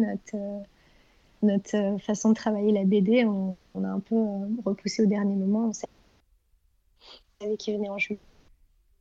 notre, 1.42 1.98
façon 2.00 2.30
de 2.30 2.34
travailler 2.34 2.72
la 2.72 2.84
BD. 2.84 3.26
On, 3.26 3.56
a 3.84 3.88
un 3.88 4.00
peu 4.00 4.16
repoussé 4.64 5.02
au 5.02 5.06
dernier 5.06 5.36
moment. 5.36 5.68
On 5.68 5.72
savait 5.72 7.56
qu'il 7.58 7.76
venait 7.76 7.90
en 7.90 7.98
juillet. 7.98 8.20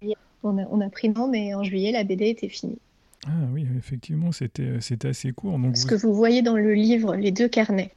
A, 0.04 0.16
on 0.44 0.82
a 0.82 0.90
pris 0.90 1.10
non, 1.10 1.28
mais 1.28 1.54
en 1.54 1.64
juillet, 1.64 1.92
la 1.92 2.04
BD 2.04 2.30
était 2.30 2.50
finie. 2.50 2.80
Ah 3.28 3.32
oui, 3.52 3.66
effectivement, 3.78 4.32
c'était, 4.34 4.82
c'était 4.82 5.10
assez 5.10 5.32
court. 5.32 5.58
Donc 5.60 5.78
Ce 5.78 5.86
vous... 5.86 5.88
que 5.88 5.96
vous 5.96 6.14
voyez 6.14 6.42
dans 6.42 6.58
le 6.58 6.74
livre, 6.74 7.16
les 7.16 7.32
deux 7.32 7.48
carnets. 7.50 7.96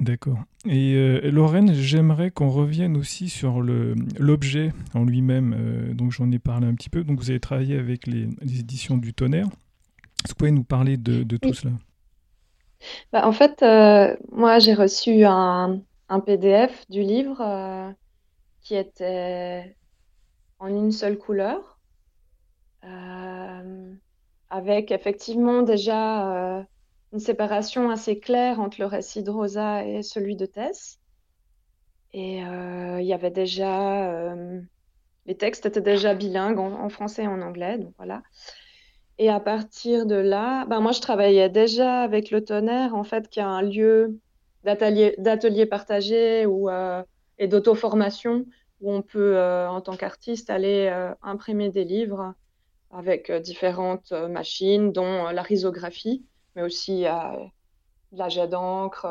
D'accord. 0.00 0.38
Et 0.66 0.94
euh, 0.94 1.30
Lorraine, 1.30 1.72
j'aimerais 1.72 2.30
qu'on 2.30 2.50
revienne 2.50 2.96
aussi 2.96 3.28
sur 3.28 3.60
le, 3.62 3.94
l'objet 4.18 4.72
en 4.92 5.04
lui-même. 5.04 5.54
Euh, 5.56 5.94
donc 5.94 6.10
j'en 6.12 6.30
ai 6.32 6.38
parlé 6.38 6.66
un 6.66 6.74
petit 6.74 6.90
peu. 6.90 7.04
Donc 7.04 7.18
vous 7.20 7.30
avez 7.30 7.40
travaillé 7.40 7.78
avec 7.78 8.06
les, 8.06 8.28
les 8.42 8.60
éditions 8.60 8.96
du 8.98 9.14
Tonnerre. 9.14 9.46
Est-ce 9.46 10.28
que 10.28 10.30
vous 10.30 10.34
pouvez 10.36 10.50
nous 10.52 10.64
parler 10.64 10.96
de, 10.96 11.22
de 11.22 11.36
tout 11.36 11.50
Oui. 11.50 11.54
cela? 11.54 11.72
Bah, 13.12 13.26
en 13.26 13.32
fait, 13.32 13.62
euh, 13.62 14.16
moi, 14.32 14.58
j'ai 14.58 14.74
reçu 14.74 15.24
un, 15.24 15.80
un 16.08 16.20
PDF 16.20 16.84
du 16.90 17.02
livre 17.02 17.40
euh, 17.40 17.90
qui 18.62 18.74
était 18.76 19.76
en 20.58 20.68
une 20.68 20.92
seule 20.92 21.18
couleur, 21.18 21.58
euh, 21.58 21.73
avec 24.50 24.92
effectivement 24.92 25.62
déjà 25.62 26.58
euh, 26.58 26.62
une 27.12 27.18
séparation 27.18 27.90
assez 27.90 28.18
claire 28.18 28.60
entre 28.60 28.80
le 28.80 28.86
récit 28.86 29.22
de 29.22 29.30
Rosa 29.30 29.84
et 29.84 30.02
celui 30.02 30.36
de 30.36 30.46
Tess. 30.46 31.00
Et 32.12 32.44
euh, 32.44 33.00
il 33.00 33.06
y 33.06 33.12
avait 33.12 33.32
déjà, 33.32 34.12
euh, 34.12 34.60
les 35.26 35.36
textes 35.36 35.66
étaient 35.66 35.80
déjà 35.80 36.14
bilingues 36.14 36.60
en, 36.60 36.88
français 36.88 37.24
et 37.24 37.26
en 37.26 37.42
anglais, 37.42 37.78
donc 37.78 37.92
voilà. 37.96 38.22
Et 39.18 39.28
à 39.28 39.40
partir 39.40 40.06
de 40.06 40.14
là, 40.14 40.64
ben 40.66 40.80
moi 40.80 40.92
je 40.92 41.00
travaillais 41.00 41.48
déjà 41.48 42.02
avec 42.02 42.30
le 42.30 42.44
Tonnerre, 42.44 42.94
en 42.94 43.04
fait, 43.04 43.28
qui 43.28 43.40
a 43.40 43.48
un 43.48 43.62
lieu 43.62 44.20
d'atelier, 44.64 45.66
partagé 45.66 46.46
ou, 46.46 46.68
euh, 46.68 47.02
et 47.38 47.48
d'auto-formation 47.48 48.46
où 48.80 48.92
on 48.92 49.02
peut, 49.02 49.36
euh, 49.36 49.68
en 49.68 49.80
tant 49.80 49.96
qu'artiste, 49.96 50.50
aller 50.50 50.88
euh, 50.92 51.12
imprimer 51.22 51.70
des 51.70 51.84
livres 51.84 52.34
avec 52.94 53.28
euh, 53.30 53.40
différentes 53.40 54.12
euh, 54.12 54.28
machines, 54.28 54.92
dont 54.92 55.26
euh, 55.26 55.32
la 55.32 55.42
risographie, 55.42 56.24
mais 56.54 56.62
aussi 56.62 57.04
la 58.12 58.28
jet 58.28 58.46
d'encre, 58.46 59.06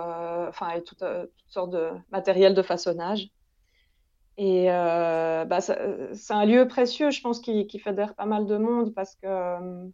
enfin, 0.48 0.70
et 0.72 0.84
tout, 0.84 0.96
toutes 0.96 1.30
sortes 1.50 1.72
de 1.72 1.90
matériel 2.10 2.54
de 2.54 2.62
façonnage. 2.62 3.30
Et 4.38 4.68
bah, 4.68 5.60
c'est 5.60 6.34
un 6.34 6.46
lieu 6.46 6.68
précieux, 6.70 7.12
je 7.12 7.22
pense, 7.22 7.42
qui, 7.42 7.68
qui 7.68 7.80
fédère 7.80 8.16
pas 8.16 8.26
mal 8.26 8.46
de 8.46 8.56
monde 8.56 8.94
parce 8.94 9.16
que, 9.16 9.92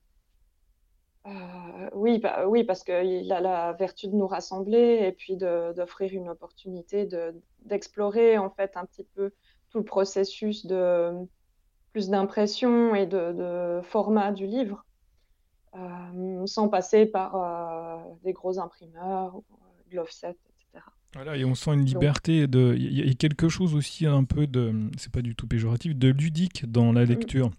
oui, 1.95 2.19
bah, 2.19 2.47
oui, 2.47 2.63
parce 2.63 2.84
qu'il 2.84 3.34
a 3.34 3.41
la 3.41 3.73
vertu 3.73 4.08
de 4.10 4.15
nous 4.15 4.28
rassembler 4.28 4.99
et 5.08 5.12
puis 5.12 5.38
d'offrir 5.38 6.13
une 6.13 6.30
opportunité 6.30 7.08
de, 7.08 7.34
d'explorer 7.65 8.38
en 8.38 8.52
fait 8.52 8.78
un 8.78 8.86
petit 8.86 9.08
peu 9.15 9.32
tout 9.71 9.80
le 9.80 9.86
processus 9.86 10.67
de 10.67 11.28
plus 11.91 12.10
d'impression 12.10 12.95
et 12.95 13.06
de, 13.06 13.34
de 13.34 13.82
format 13.84 14.32
du 14.32 14.45
livre, 14.45 14.86
euh, 15.75 16.45
sans 16.45 16.67
passer 16.69 17.06
par 17.06 17.36
euh, 17.36 17.97
des 18.23 18.34
gros 18.34 18.60
imprimeurs, 18.60 19.36
euh, 19.38 19.91
de 19.91 19.95
l'offset, 19.95 20.30
etc. 20.71 20.84
Voilà, 21.15 21.36
et 21.38 21.45
on 21.45 21.56
sent 21.56 21.73
une 21.73 21.86
liberté 21.86 22.47
de. 22.47 22.75
Il 22.78 22.84
y 22.84 23.02
a- 23.02 23.04
il 23.04 23.08
y 23.08 23.12
a 23.12 23.13
quelque 23.15 23.49
chose 23.49 23.73
aussi 23.75 24.06
un 24.06 24.23
peu 24.23 24.45
de. 24.47 24.73
C'est 24.97 25.12
pas 25.12 25.21
du 25.23 25.36
tout 25.36 25.47
péjoratif, 25.47 25.95
de 25.95 26.10
ludique 26.10 26.69
dans 26.71 26.91
la 26.91 27.04
mm, 27.06 27.10
lecture. 27.10 27.52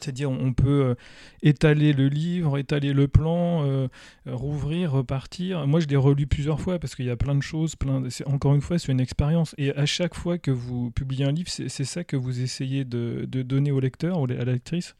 C'est-à-dire, 0.00 0.30
on 0.30 0.52
peut 0.52 0.84
euh, 0.84 0.94
étaler 1.42 1.92
le 1.92 2.08
livre, 2.08 2.58
étaler 2.58 2.92
le 2.92 3.08
plan, 3.08 3.64
euh, 3.64 3.88
rouvrir, 4.26 4.92
repartir. 4.92 5.66
Moi, 5.66 5.80
je 5.80 5.86
l'ai 5.86 5.96
relu 5.96 6.26
plusieurs 6.26 6.60
fois 6.60 6.78
parce 6.78 6.94
qu'il 6.94 7.06
y 7.06 7.10
a 7.10 7.16
plein 7.16 7.34
de 7.34 7.42
choses. 7.42 7.76
Plein 7.76 8.00
de- 8.00 8.08
Encore 8.26 8.54
une 8.54 8.60
fois, 8.60 8.78
c'est 8.78 8.92
une 8.92 9.00
expérience. 9.00 9.54
Et 9.58 9.72
à 9.76 9.86
chaque 9.86 10.14
fois 10.14 10.38
que 10.38 10.50
vous 10.50 10.90
publiez 10.90 11.24
un 11.24 11.32
livre, 11.32 11.48
c'est 11.48 11.84
ça 11.84 12.04
que 12.04 12.16
vous 12.16 12.42
essayez 12.42 12.84
de, 12.84 13.24
donner 13.24 13.70
au 13.72 13.80
lecteur, 13.80 14.20
ou 14.20 14.24
à 14.24 14.28
la 14.28 14.44
lectrice 14.52 14.96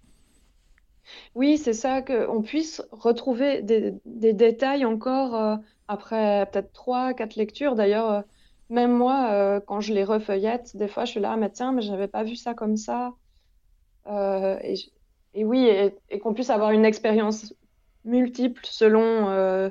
Oui, 1.35 1.59
c'est 1.59 1.73
ça, 1.73 2.03
qu'on 2.03 2.43
puisse 2.43 2.83
retrouver 2.93 3.63
des, 3.63 3.93
détails 4.33 4.85
encore 4.85 5.35
euh, 5.35 5.57
après 5.89 6.47
peut-être 6.53 6.73
trois, 6.73 7.15
quatre 7.15 7.37
lectures. 7.37 7.75
D'ailleurs, 7.75 8.25
même 8.71 8.93
moi, 8.97 9.61
quand 9.67 9.81
je 9.81 9.93
les 9.93 10.05
refeuillette, 10.05 10.77
des 10.77 10.89
fois, 10.89 11.05
je 11.05 11.13
suis 11.13 11.21
là, 11.21 11.33
ah, 11.33 11.37
mais 11.37 11.51
tiens, 11.51 11.73
mais 11.73 11.83
j'avais 11.83 12.09
pas 12.09 12.25
vu 12.25 12.37
ça 12.37 12.55
comme 12.55 12.77
ça. 12.77 13.15
Euh, 14.07 14.59
et, 15.35 15.45
oui, 15.45 15.69
et, 16.11 16.19
qu'on 16.19 16.35
puisse 16.35 16.51
avoir 16.51 16.71
une 16.71 16.85
expérience 16.85 17.55
multiple 18.05 18.63
selon 18.65 19.29
euh, 19.29 19.71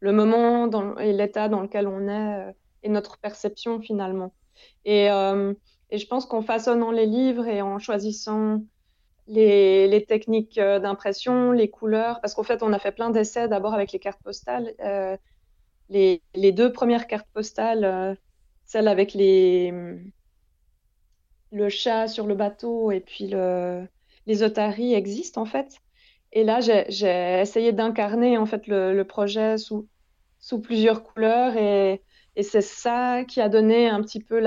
le 0.00 0.12
moment 0.12 0.96
et 0.98 1.12
l'état 1.12 1.48
dans 1.48 1.60
lequel 1.60 1.86
on 1.86 2.08
est 2.08 2.48
euh, 2.48 2.52
et 2.82 2.88
notre 2.88 3.18
perception 3.18 3.80
finalement. 3.80 4.32
Et, 4.84 5.08
je 5.08 6.06
pense 6.06 6.24
qu'en 6.24 6.40
façonnant 6.40 6.90
les 6.90 7.04
livres 7.04 7.46
et 7.46 7.60
en 7.60 7.78
choisissant 7.78 8.62
les, 9.26 10.04
techniques 10.08 10.58
d'impression, 10.58 11.52
les 11.52 11.68
couleurs, 11.68 12.22
parce 12.22 12.34
qu'en 12.34 12.44
fait, 12.44 12.62
on 12.62 12.72
a 12.72 12.78
fait 12.78 12.92
plein 12.92 13.10
d'essais 13.10 13.46
d'abord 13.46 13.74
avec 13.74 13.92
les 13.92 13.98
cartes 13.98 14.22
postales. 14.22 14.72
Les, 15.92 16.22
les 16.34 16.52
deux 16.52 16.72
premières 16.72 17.06
cartes 17.06 17.28
postales, 17.34 17.84
euh, 17.84 18.14
celle 18.64 18.88
avec 18.88 19.12
les, 19.12 19.72
le 21.52 21.68
chat 21.68 22.08
sur 22.08 22.26
le 22.26 22.34
bateau 22.34 22.90
et 22.90 23.00
puis 23.00 23.28
le, 23.28 23.86
les 24.26 24.42
otaries 24.42 24.94
existent 24.94 25.42
en 25.42 25.46
fait. 25.46 25.78
Et 26.32 26.44
là, 26.44 26.60
j'ai, 26.60 27.40
essayé 27.40 27.72
d'incarner 27.72 28.38
en 28.38 28.46
fait 28.46 28.66
le, 28.66 29.02
projet 29.02 29.58
sous, 29.58 29.86
plusieurs 30.62 31.04
couleurs 31.04 31.56
et, 31.56 32.02
c'est 32.40 32.62
ça 32.62 33.24
qui 33.24 33.42
a 33.42 33.50
donné 33.50 33.88
un 33.88 34.00
petit 34.00 34.20
peu 34.20 34.42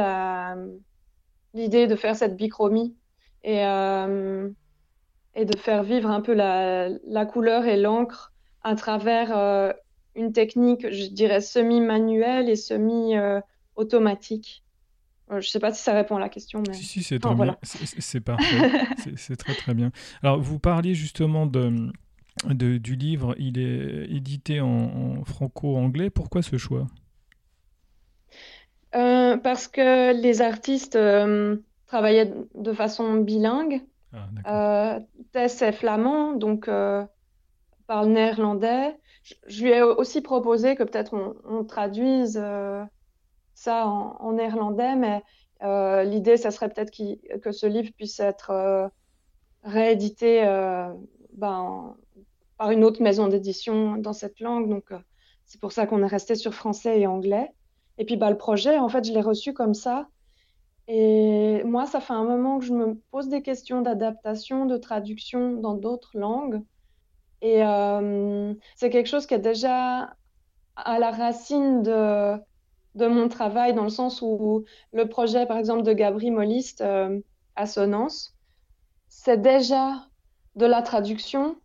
l'idée 1.54 1.86
de 1.86 1.96
faire 1.96 2.16
cette 2.16 2.36
bichromie 2.36 2.96
et, 3.44 3.64
euh, 3.64 4.50
et 5.36 5.46
de 5.46 5.56
faire 5.58 5.84
vivre 5.84 6.10
un 6.10 6.22
peu 6.22 6.34
la, 6.34 7.26
couleur 7.28 7.68
et 7.68 7.78
l'encre 7.78 8.34
à 8.64 8.76
travers 8.76 9.38
euh, 9.38 9.72
une 10.16 10.34
technique, 10.34 10.92
je 10.92 11.10
dirais, 11.10 11.42
semi-manuelle 11.42 12.50
et 12.50 12.56
semi-automatique. 12.56 14.65
Euh, 15.32 15.42
je 15.42 15.50
sais 15.50 15.60
pas 15.60 15.74
si 15.74 15.82
ça 15.82 15.94
répond 15.94 16.18
à 16.18 16.20
la 16.20 16.30
question, 16.30 16.62
mais... 16.68 16.74
Si, 16.74 16.84
si, 16.84 17.02
c'est 17.04 17.16
Oh, 17.16 17.20
très 17.30 17.36
voilà. 17.36 17.58
bien. 17.62 17.80
C'est 18.00 18.20
parfait. 18.22 18.70
C'est- 19.18 19.36
très, 19.36 19.54
très 19.56 19.74
bien. 19.74 19.92
Alors, 20.22 20.40
vous 20.40 20.60
parliez 20.60 20.94
justement 20.94 21.46
de, 21.48 21.92
de- 22.48 22.78
du 22.78 22.96
livre. 22.96 23.34
Il 23.40 23.58
est 23.58 24.06
édité 24.12 24.62
en, 24.62 24.68
en 25.20 25.24
franco-anglais. 25.26 26.10
Pourquoi 26.12 26.42
ce 26.44 26.58
choix? 26.58 26.86
Euh, 28.96 29.38
parce 29.38 29.68
que 29.68 30.14
les 30.14 30.42
artistes 30.42 30.96
euh, 30.96 31.58
travaillaient 31.88 32.32
de 32.54 32.74
façon 32.74 33.16
bilingue. 33.16 33.82
Ah. 34.14 34.96
Euh, 34.96 35.00
Tess 35.34 35.62
est 35.62 35.74
flamand, 35.74 36.34
donc 36.34 36.70
parle 37.88 38.08
néerlandais. 38.10 38.96
Je, 39.24 39.34
je 39.48 39.64
lui 39.64 39.72
ai 39.72 39.82
aussi 39.82 40.22
proposé 40.22 40.76
que 40.76 40.84
peut-être 40.84 41.14
on, 41.14 41.36
on 41.46 41.64
traduise 41.66 42.42
ça 43.56 43.88
en, 43.88 44.34
néerlandais, 44.34 44.96
mais 44.96 45.24
euh, 45.64 46.04
l'idée, 46.04 46.38
ça 46.38 46.52
serait 46.52 46.70
peut-être 46.70 46.92
que 46.92 47.52
ce 47.52 47.66
livre 47.66 47.90
puisse 47.98 48.20
être 48.20 48.52
euh, 48.52 48.88
réédité 49.64 50.46
euh, 50.46 50.94
ben, 51.34 51.96
par 52.58 52.72
une 52.72 52.84
autre 52.84 53.02
maison 53.02 53.28
d'édition 53.28 53.98
dans 53.98 54.14
cette 54.14 54.40
langue. 54.42 54.70
Donc, 54.70 54.92
c'est 55.46 55.60
pour 55.60 55.72
ça 55.72 55.88
qu'on 55.88 56.04
est 56.04 56.08
resté 56.08 56.36
sur 56.36 56.54
français 56.54 57.00
et 57.00 57.08
anglais. 57.08 57.50
Et 57.98 58.06
puis, 58.06 58.18
bah, 58.18 58.30
le 58.30 58.38
projet, 58.38 58.78
en 58.78 58.90
fait, 58.90 59.06
je 59.06 59.14
l'ai 59.14 59.22
reçu 59.22 59.54
comme 59.54 59.74
ça. 59.74 60.08
Et 60.88 61.64
moi, 61.64 61.88
ça 61.88 62.00
fait 62.00 62.14
un 62.14 62.26
moment 62.26 62.60
que 62.60 62.66
je 62.66 62.74
me 62.74 62.96
pose 63.10 63.30
des 63.30 63.42
questions 63.42 63.82
d'adaptation, 63.82 64.66
de 64.66 64.78
traduction 64.78 65.54
dans 65.54 65.74
d'autres 65.74 66.12
langues. 66.18 66.62
Et 67.42 67.62
c'est 68.76 68.90
quelque 68.90 69.08
chose 69.08 69.26
qui 69.26 69.34
est 69.34 69.40
déjà 69.40 70.16
à 70.76 71.00
la 71.00 71.12
racine 71.12 71.84
de, 71.84 72.38
de 72.96 73.08
mon 73.08 73.28
travail, 73.28 73.74
dans 73.74 73.84
le 73.84 73.90
sens 73.90 74.22
où 74.22 74.66
le 74.94 75.08
projet, 75.08 75.46
par 75.46 75.58
exemple, 75.58 75.84
de 75.84 75.94
Gabri 75.94 76.32
Molist, 76.32 76.82
euh, 76.82 77.20
Assonance, 77.56 78.36
c'est 79.10 79.42
déjà 79.42 80.08
de 80.56 80.66
la 80.66 80.82
traduction 80.82 81.58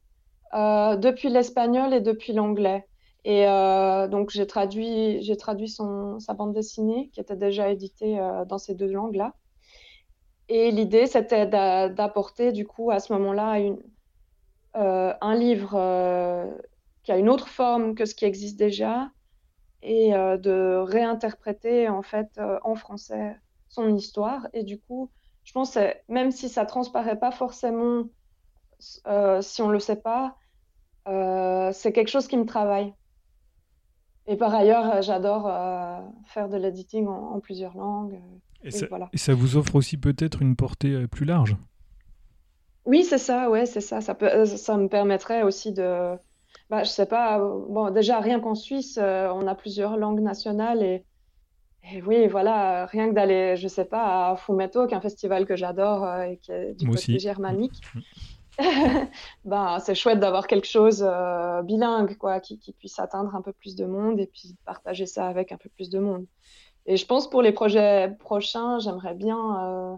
euh, 0.54 0.96
depuis 0.96 1.28
l'espagnol 1.28 1.94
et 1.94 2.00
depuis 2.00 2.32
l'anglais. 2.32 2.86
Et 3.24 3.46
euh, 3.46 4.08
donc, 4.08 4.30
j'ai 4.30 4.46
traduit, 4.46 5.20
traduit 5.38 5.68
son, 5.68 6.18
sa 6.18 6.34
bande 6.34 6.54
dessinée 6.54 7.10
qui 7.12 7.20
était 7.20 7.36
déjà 7.36 7.70
éditée 7.70 8.18
euh, 8.18 8.44
dans 8.44 8.58
ces 8.58 8.74
deux 8.74 8.90
langues-là. 8.90 9.34
Et 10.48 10.72
l'idée, 10.72 11.06
c'était 11.06 11.46
d'apporter, 11.46 12.50
du 12.50 12.66
coup, 12.66 12.90
à 12.90 12.98
ce 12.98 13.12
moment-là, 13.12 13.60
euh, 14.76 15.14
un 15.20 15.34
livre 15.36 15.70
qui 17.04 17.12
a 17.12 17.18
une 17.18 17.28
autre 17.28 17.46
forme 17.46 17.94
que 17.94 18.04
ce 18.04 18.16
qui 18.16 18.24
existe 18.24 18.58
déjà 18.58 19.10
et 19.82 20.10
de 20.12 20.76
réinterpréter, 20.76 21.88
en 21.88 22.02
fait, 22.02 22.40
en 22.62 22.74
français 22.74 23.36
son 23.68 23.94
histoire. 23.94 24.46
Et 24.52 24.64
du 24.64 24.78
coup, 24.78 25.10
je 25.44 25.52
pense, 25.52 25.78
même 26.08 26.30
si 26.30 26.48
ça 26.48 26.66
transparaît 26.66 27.18
pas 27.18 27.30
forcément, 27.30 28.04
si 28.78 29.62
on 29.62 29.68
le 29.68 29.78
sait 29.80 30.00
pas, 30.00 30.36
c'est 31.72 31.92
quelque 31.92 32.08
chose 32.08 32.28
qui 32.28 32.36
me 32.36 32.46
travaille. 32.46 32.94
Et 34.30 34.36
par 34.36 34.54
ailleurs, 34.54 34.94
euh, 34.94 35.02
j'adore 35.02 35.48
euh, 35.48 35.98
faire 36.26 36.48
de 36.48 36.56
l'editing 36.56 37.08
en, 37.08 37.40
plusieurs 37.40 37.76
langues. 37.76 38.14
Euh, 38.14 38.38
et, 38.62 38.70
ça, 38.70 38.86
et, 39.12 39.18
ça, 39.18 39.34
vous 39.34 39.56
offre 39.56 39.74
aussi 39.74 39.96
peut-être 39.96 40.40
une 40.40 40.54
portée 40.54 41.06
plus 41.08 41.24
large? 41.24 41.56
Oui, 42.84 43.02
c'est 43.02 43.18
ça, 43.18 43.50
ouais, 43.50 43.66
c'est 43.66 43.80
ça. 43.80 44.00
Ça, 44.00 44.14
peut, 44.14 44.44
ça 44.44 44.76
me 44.76 44.88
permettrait 44.88 45.42
aussi 45.42 45.72
de. 45.72 46.14
Bah, 46.70 46.85
je 46.85 46.88
sais 46.88 47.06
pas, 47.06 47.38
bon, 47.38 47.90
déjà, 47.90 48.20
rien 48.20 48.40
qu'en 48.40 48.54
Suisse, 48.54 48.98
on 48.98 49.46
a 49.46 49.54
plusieurs 49.54 49.96
langues 49.96 50.20
nationales 50.20 50.83
et, 50.83 51.04
et 51.92 52.00
oui, 52.02 52.28
voilà, 52.28 52.87
rien 52.87 53.09
que 53.09 53.14
d'aller, 53.14 53.56
je 53.56 53.66
sais 53.66 53.85
pas, 53.85 54.30
à 54.30 54.37
Fumetto, 54.37 54.87
qui 54.87 54.94
est 54.94 54.96
un 54.96 55.00
festival 55.00 55.46
que 55.46 55.56
j'adore 55.56 56.09
et 56.22 56.38
qui 56.38 56.52
est 56.52 56.74
du 56.74 56.88
côté 56.88 57.18
germanique. 57.18 57.80
Ben, 59.44 59.78
c'est 59.78 59.94
chouette 59.94 60.20
d'avoir 60.20 60.46
quelque 60.46 60.66
chose 60.66 61.04
euh, 61.06 61.62
bilingue, 61.62 62.16
quoi, 62.16 62.40
qui, 62.40 62.59
puisse 62.78 62.98
atteindre 62.98 63.35
un 63.35 63.42
peu 63.42 63.52
plus 63.52 63.76
de 63.76 63.87
monde 63.87 64.20
et 64.20 64.26
puis 64.26 64.56
partager 64.64 65.06
ça 65.06 65.26
avec 65.26 65.52
un 65.52 65.56
peu 65.56 65.68
plus 65.68 65.90
de 65.90 65.98
monde. 65.98 66.26
Et 66.87 66.96
je 66.96 67.06
pense 67.06 67.28
pour 67.28 67.42
les 67.42 67.52
projets 67.52 68.16
prochains, 68.20 68.78
j'aimerais 68.78 69.14
bien, 69.14 69.38
euh, 69.38 69.96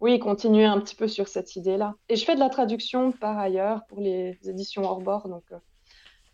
oui, 0.00 0.18
continuer 0.18 0.64
un 0.64 0.80
petit 0.80 0.94
peu 0.94 1.08
sur 1.08 1.28
cette 1.28 1.56
idée-là. 1.56 1.94
Et 2.08 2.16
je 2.16 2.24
fais 2.24 2.34
de 2.34 2.40
la 2.40 2.48
traduction 2.48 3.12
par 3.12 3.38
ailleurs 3.38 3.84
pour 3.88 4.00
les 4.00 4.38
éditions 4.44 4.84
hors 4.84 5.00
bord, 5.00 5.28
donc 5.28 5.44
euh, 5.52 5.58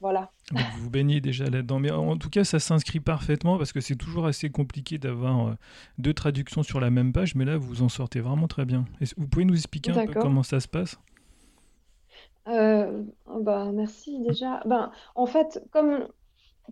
voilà. 0.02 0.32
Vous 0.78 0.90
baignez 0.90 1.20
déjà 1.20 1.44
là-dedans, 1.44 1.78
mais 1.78 1.92
en 1.92 2.18
tout 2.18 2.28
cas, 2.28 2.42
ça 2.42 2.58
s'inscrit 2.58 2.98
parfaitement 2.98 3.56
parce 3.56 3.72
que 3.72 3.80
c'est 3.80 3.94
toujours 3.94 4.26
assez 4.26 4.50
compliqué 4.50 4.98
d'avoir 4.98 5.54
deux 5.96 6.12
traductions 6.12 6.64
sur 6.64 6.80
la 6.80 6.90
même 6.90 7.12
page, 7.12 7.36
mais 7.36 7.44
là, 7.44 7.56
vous 7.56 7.82
en 7.82 7.88
sortez 7.88 8.18
vraiment 8.20 8.48
très 8.48 8.64
bien. 8.64 8.84
vous 9.16 9.28
pouvez 9.28 9.44
nous 9.44 9.54
expliquer 9.54 9.92
un 9.92 10.06
peu 10.06 10.20
comment 10.20 10.42
ça 10.42 10.58
se 10.58 10.66
passe? 10.66 10.98
Euh, 12.48 13.04
bah, 13.40 13.70
merci 13.72 14.18
déjà. 14.18 14.60
Ben, 14.66 14.90
en 15.14 15.26
fait, 15.26 15.62
comme 15.70 16.08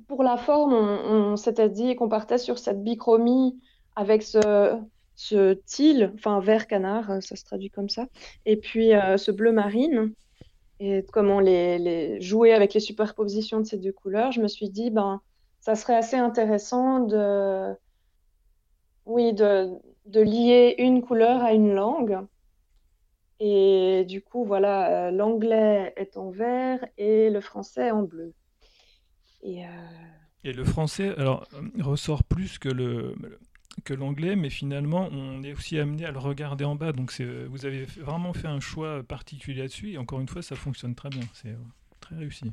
pour 0.08 0.24
la 0.24 0.36
forme, 0.36 0.72
on, 0.74 1.36
s'était 1.36 1.70
dit 1.70 1.94
qu'on 1.94 2.08
partait 2.08 2.38
sur 2.38 2.58
cette 2.58 2.82
bichromie 2.82 3.60
avec 3.94 4.24
ce, 4.24 4.76
ce 5.14 5.54
teal, 5.66 6.12
enfin 6.14 6.40
vert 6.40 6.66
canard, 6.66 7.22
ça 7.22 7.36
se 7.36 7.44
traduit 7.44 7.70
comme 7.70 7.88
ça, 7.88 8.06
et 8.44 8.56
puis 8.56 8.92
euh, 8.94 9.16
ce 9.16 9.30
bleu 9.30 9.52
marine, 9.52 10.12
et 10.80 11.04
comment 11.12 11.40
les, 11.40 12.20
jouer 12.22 12.54
avec 12.54 12.72
les 12.72 12.80
superpositions 12.80 13.60
de 13.60 13.64
ces 13.64 13.76
deux 13.76 13.92
couleurs, 13.92 14.32
je 14.32 14.40
me 14.40 14.48
suis 14.48 14.70
dit, 14.70 14.90
ben, 14.90 15.20
ça 15.60 15.74
serait 15.74 15.94
assez 15.94 16.16
intéressant 16.16 17.00
de, 17.00 17.74
oui, 19.04 19.34
de, 19.34 19.68
de 20.06 20.20
lier 20.20 20.74
une 20.78 21.02
couleur 21.02 21.44
à 21.44 21.52
une 21.52 21.74
langue. 21.74 22.18
Et 23.40 24.06
du 24.08 24.22
coup, 24.22 24.44
voilà, 24.44 25.08
euh, 25.08 25.10
l'anglais 25.10 25.92
est 25.96 26.16
en 26.16 26.30
vert 26.30 26.84
et 26.96 27.28
le 27.28 27.40
français 27.42 27.90
en 27.90 28.02
bleu. 28.02 28.32
Et, 29.42 29.64
euh, 29.64 29.68
et 30.44 30.52
le 30.52 30.64
français, 30.64 31.14
alors, 31.18 31.46
euh, 31.54 31.82
ressort 31.82 32.24
plus 32.24 32.58
que 32.58 32.68
le 32.70 33.14
que 33.84 33.94
l'anglais, 33.94 34.36
mais 34.36 34.50
finalement, 34.50 35.08
on 35.12 35.42
est 35.42 35.52
aussi 35.52 35.78
amené 35.78 36.04
à 36.04 36.10
le 36.10 36.18
regarder 36.18 36.64
en 36.64 36.74
bas. 36.74 36.92
Donc, 36.92 37.12
vous 37.48 37.66
avez 37.66 37.84
vraiment 37.84 38.32
fait 38.32 38.48
un 38.48 38.60
choix 38.60 39.02
particulier 39.02 39.62
là-dessus. 39.62 39.92
Et 39.92 39.98
encore 39.98 40.20
une 40.20 40.28
fois, 40.28 40.42
ça 40.42 40.56
fonctionne 40.56 40.94
très 40.94 41.08
bien. 41.08 41.22
C'est 41.34 41.56
très 42.00 42.16
réussi. 42.16 42.52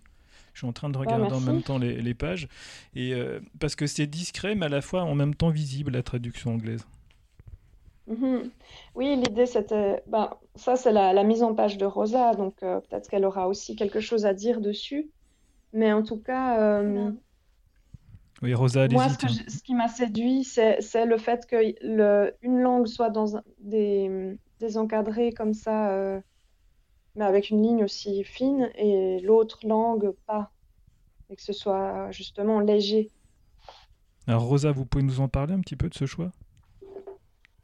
Je 0.54 0.60
suis 0.60 0.68
en 0.68 0.74
train 0.74 0.90
de 0.90 0.98
regarder 0.98 1.34
en 1.34 1.40
même 1.40 1.62
temps 1.64 1.78
les, 1.78 2.02
les 2.02 2.14
pages. 2.14 2.48
Et, 2.96 3.14
parce 3.60 3.76
que 3.76 3.88
c'est 3.88 4.08
discret, 4.08 4.56
mais 4.56 4.68
à 4.68 4.70
la 4.70 4.82
fois 4.82 5.04
en 5.04 5.16
même 5.16 5.36
temps 5.36 5.50
visible, 5.50 5.92
la 5.92 6.04
traduction 6.04 6.54
anglaise. 6.54 6.86
Mhm. 8.08 8.50
Oui, 8.96 9.16
l'idée 9.18 9.46
c'était, 9.46 10.02
ben, 10.08 10.30
ça 10.56 10.76
c'est 10.76 10.94
la, 10.94 11.24
mise 11.24 11.44
en 11.44 11.54
page 11.54 11.78
de 11.78 11.86
Rosa, 11.86 12.34
donc 12.34 12.64
euh, 12.64 12.80
peut-être 12.80 13.10
qu'elle 13.10 13.26
aura 13.26 13.48
aussi 13.48 13.76
quelque 13.76 14.00
chose 14.00 14.26
à 14.26 14.34
dire 14.34 14.62
dessus. 14.62 15.10
Mais 15.74 15.92
en 15.92 16.04
tout 16.04 16.18
cas, 16.18 16.60
euh, 16.60 17.12
oui, 18.42 18.54
Rosa, 18.54 18.88
moi 18.90 19.10
ce, 19.10 19.28
ce, 19.48 19.64
qui 19.64 19.74
m'a 19.74 19.88
séduit, 19.88 20.44
c'est 20.44 21.06
le 21.06 21.18
fait 21.18 21.48
que 21.48 21.74
le, 21.82 22.36
une 22.42 22.60
langue 22.60 22.88
soit 22.88 23.10
dans 23.10 23.42
des, 23.60 24.38
des 24.60 24.78
encadrés 24.78 25.32
comme 25.32 25.54
ça, 25.54 25.92
euh, 25.92 26.20
mais 27.16 27.26
avec 27.26 27.50
une 27.50 27.64
ligne 27.64 27.84
aussi 27.84 28.24
fine, 28.24 28.70
et 28.76 29.20
l'autre 29.22 29.60
langue 29.66 30.12
pas, 30.28 30.52
et 31.30 31.36
que 31.36 31.42
ce 31.42 31.54
soit 31.54 32.12
justement 32.12 32.60
léger. 32.60 33.10
Alors 34.28 34.44
Rosa, 34.44 34.72
vous 34.72 34.86
pouvez 34.86 35.04
nous 35.04 35.20
en 35.20 35.28
parler 35.28 35.54
un 35.54 35.62
petit 35.62 35.76
peu 35.76 35.90
de 35.90 35.96
ce 35.96 36.06
choix? 36.06 36.32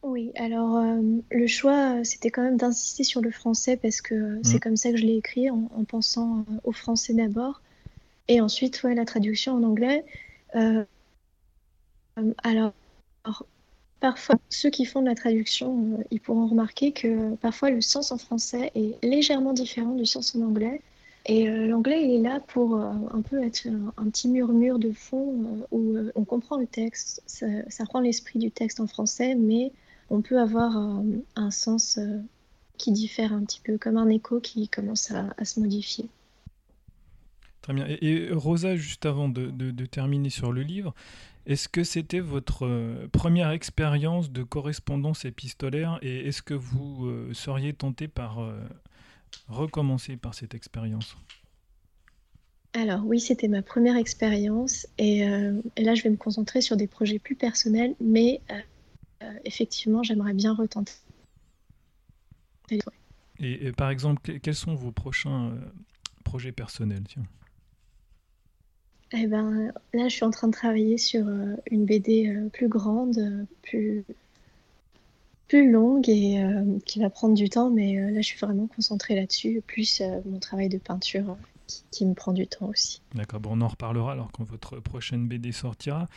Oui, 0.02 0.32
alors 0.36 0.78
euh, 0.78 1.02
le 1.30 1.48
choix, 1.48 2.04
c'était 2.04 2.30
quand 2.30 2.42
même 2.42 2.58
d'insister 2.58 3.04
sur 3.04 3.22
le 3.22 3.32
français 3.32 3.78
parce 3.78 4.02
que 4.02 4.40
c'est 4.44 4.58
mmh. 4.58 4.60
comme 4.60 4.76
ça 4.76 4.92
que 4.92 4.98
je 4.98 5.06
l'ai 5.06 5.16
écrit 5.16 5.50
en, 5.50 5.68
pensant 5.88 6.40
euh, 6.40 6.60
au 6.66 6.72
français 6.72 7.14
d'abord. 7.14 7.62
Et 8.28 8.42
ensuite, 8.42 8.84
ouais, 8.84 8.96
la 8.96 9.06
traduction 9.06 9.54
en 9.54 9.64
anglais. 9.64 10.04
Euh, 10.56 10.84
alors, 12.44 12.74
parfois, 14.00 14.36
ceux 14.50 14.70
qui 14.70 14.86
font 14.86 15.02
de 15.02 15.08
la 15.08 15.16
traduction, 15.16 16.04
ils 16.12 16.20
pourront 16.20 16.48
remarquer 16.48 16.92
que 16.92 17.36
parfois 17.36 17.70
le 17.70 17.82
sens 17.82 18.12
en 18.12 18.18
français 18.18 18.72
est 18.76 19.04
légèrement 19.04 19.54
différent 19.54 19.96
du 19.96 20.06
sens 20.06 20.36
en 20.36 20.42
anglais. 20.42 20.82
Et 21.26 21.48
l'anglais, 21.48 22.04
il 22.04 22.16
est 22.16 22.22
là 22.22 22.42
pour 22.42 22.76
un 22.76 23.22
peu 23.22 23.42
être 23.42 23.68
un, 23.98 24.10
petit 24.10 24.28
murmure 24.28 24.78
de 24.78 24.92
fond 24.92 25.66
où 25.72 25.96
on 26.16 26.26
comprend 26.26 26.58
le 26.58 26.68
texte, 26.68 27.24
ça, 27.26 27.48
ça 27.70 27.86
rend 27.86 28.02
l'esprit 28.02 28.40
du 28.40 28.52
texte 28.52 28.82
en 28.82 28.88
français, 28.88 29.34
mais 29.36 29.72
on 30.10 30.22
peut 30.22 30.40
avoir 30.40 30.78
un, 31.36 31.52
sens 31.52 31.98
euh, 31.98 32.20
qui 32.78 32.92
diffère 32.92 33.34
un 33.34 33.44
petit 33.44 33.62
peu, 33.62 33.78
comme 33.78 33.98
un 33.98 34.10
écho 34.10 34.40
qui 34.40 34.68
commence 34.68 35.12
à, 35.12 35.46
se 35.46 35.60
modifier. 35.60 36.08
Très 37.64 37.74
bien. 37.74 37.88
Et, 37.88 38.30
Rosa, 38.32 38.76
juste 38.76 39.08
avant 39.08 39.28
de, 39.28 39.86
terminer 39.86 40.30
sur 40.30 40.52
le 40.52 40.62
livre, 40.62 40.94
est-ce 41.48 41.68
que 41.68 41.84
c'était 41.84 42.20
votre 42.20 42.66
euh, 42.66 43.08
première 43.12 43.50
expérience 43.50 44.32
de 44.32 44.44
correspondance 44.44 45.26
épistolaire 45.26 45.98
et 46.02 46.28
est-ce 46.28 46.42
que 46.42 46.54
vous 46.54 47.08
euh, 47.08 47.34
seriez 47.34 47.74
tenté 47.74 48.08
par 48.08 48.40
recommencer 49.48 50.16
par 50.16 50.36
cette 50.36 50.54
expérience? 50.54 51.18
Alors 52.76 53.06
oui, 53.06 53.20
c'était 53.20 53.48
ma 53.48 53.62
première 53.62 53.98
expérience 53.98 54.88
et, 54.98 55.20
et, 55.20 55.84
là 55.84 55.96
je 55.96 56.04
vais 56.04 56.10
me 56.10 56.18
concentrer 56.18 56.62
sur 56.62 56.78
des 56.78 56.88
projets 56.88 57.20
plus 57.20 57.36
personnels, 57.36 57.96
mais 58.00 58.42
euh, 59.24 59.34
effectivement, 59.46 60.04
j'aimerais 60.04 60.34
bien 60.34 60.54
retenter. 60.54 60.94
Et, 63.40 63.72
par 63.72 63.90
exemple, 63.90 64.40
quels 64.40 64.56
sont 64.56 64.74
vos 64.76 64.92
prochains 64.92 65.52
euh, 65.52 65.60
projets 66.24 66.52
personnels 66.52 67.04
eh 69.14 69.28
ben, 69.28 69.72
là, 69.94 70.08
je 70.08 70.14
suis 70.14 70.24
en 70.24 70.32
train 70.32 70.48
de 70.48 70.54
travailler 70.54 70.98
sur 70.98 71.28
euh, 71.28 71.56
une 71.70 71.86
BD 71.86 72.34
plus 72.52 72.68
grande, 72.68 73.46
plus, 73.62 74.04
plus 75.48 75.72
longue 75.72 76.10
et 76.10 76.44
qui 76.86 77.00
va 77.00 77.10
prendre 77.10 77.36
du 77.36 77.50
temps, 77.50 77.70
mais 77.70 77.96
là, 78.12 78.22
je 78.22 78.28
suis 78.28 78.40
vraiment 78.40 78.68
concentrée 78.68 79.16
là-dessus, 79.16 79.62
plus 79.66 80.02
mon 80.26 80.40
travail 80.40 80.70
de 80.70 80.78
peinture 80.78 81.38
qui, 81.92 82.06
me 82.06 82.14
prend 82.14 82.34
du 82.34 82.48
temps 82.48 82.68
aussi. 82.68 83.02
D'accord, 83.14 83.40
bon, 83.40 83.52
on 83.54 83.62
en 83.62 83.68
reparlera 83.68 84.14
alors 84.14 84.32
quand 84.32 84.44
votre 84.44 84.80
prochaine 84.80 85.28
BD 85.28 85.52
sortira. 85.52 86.08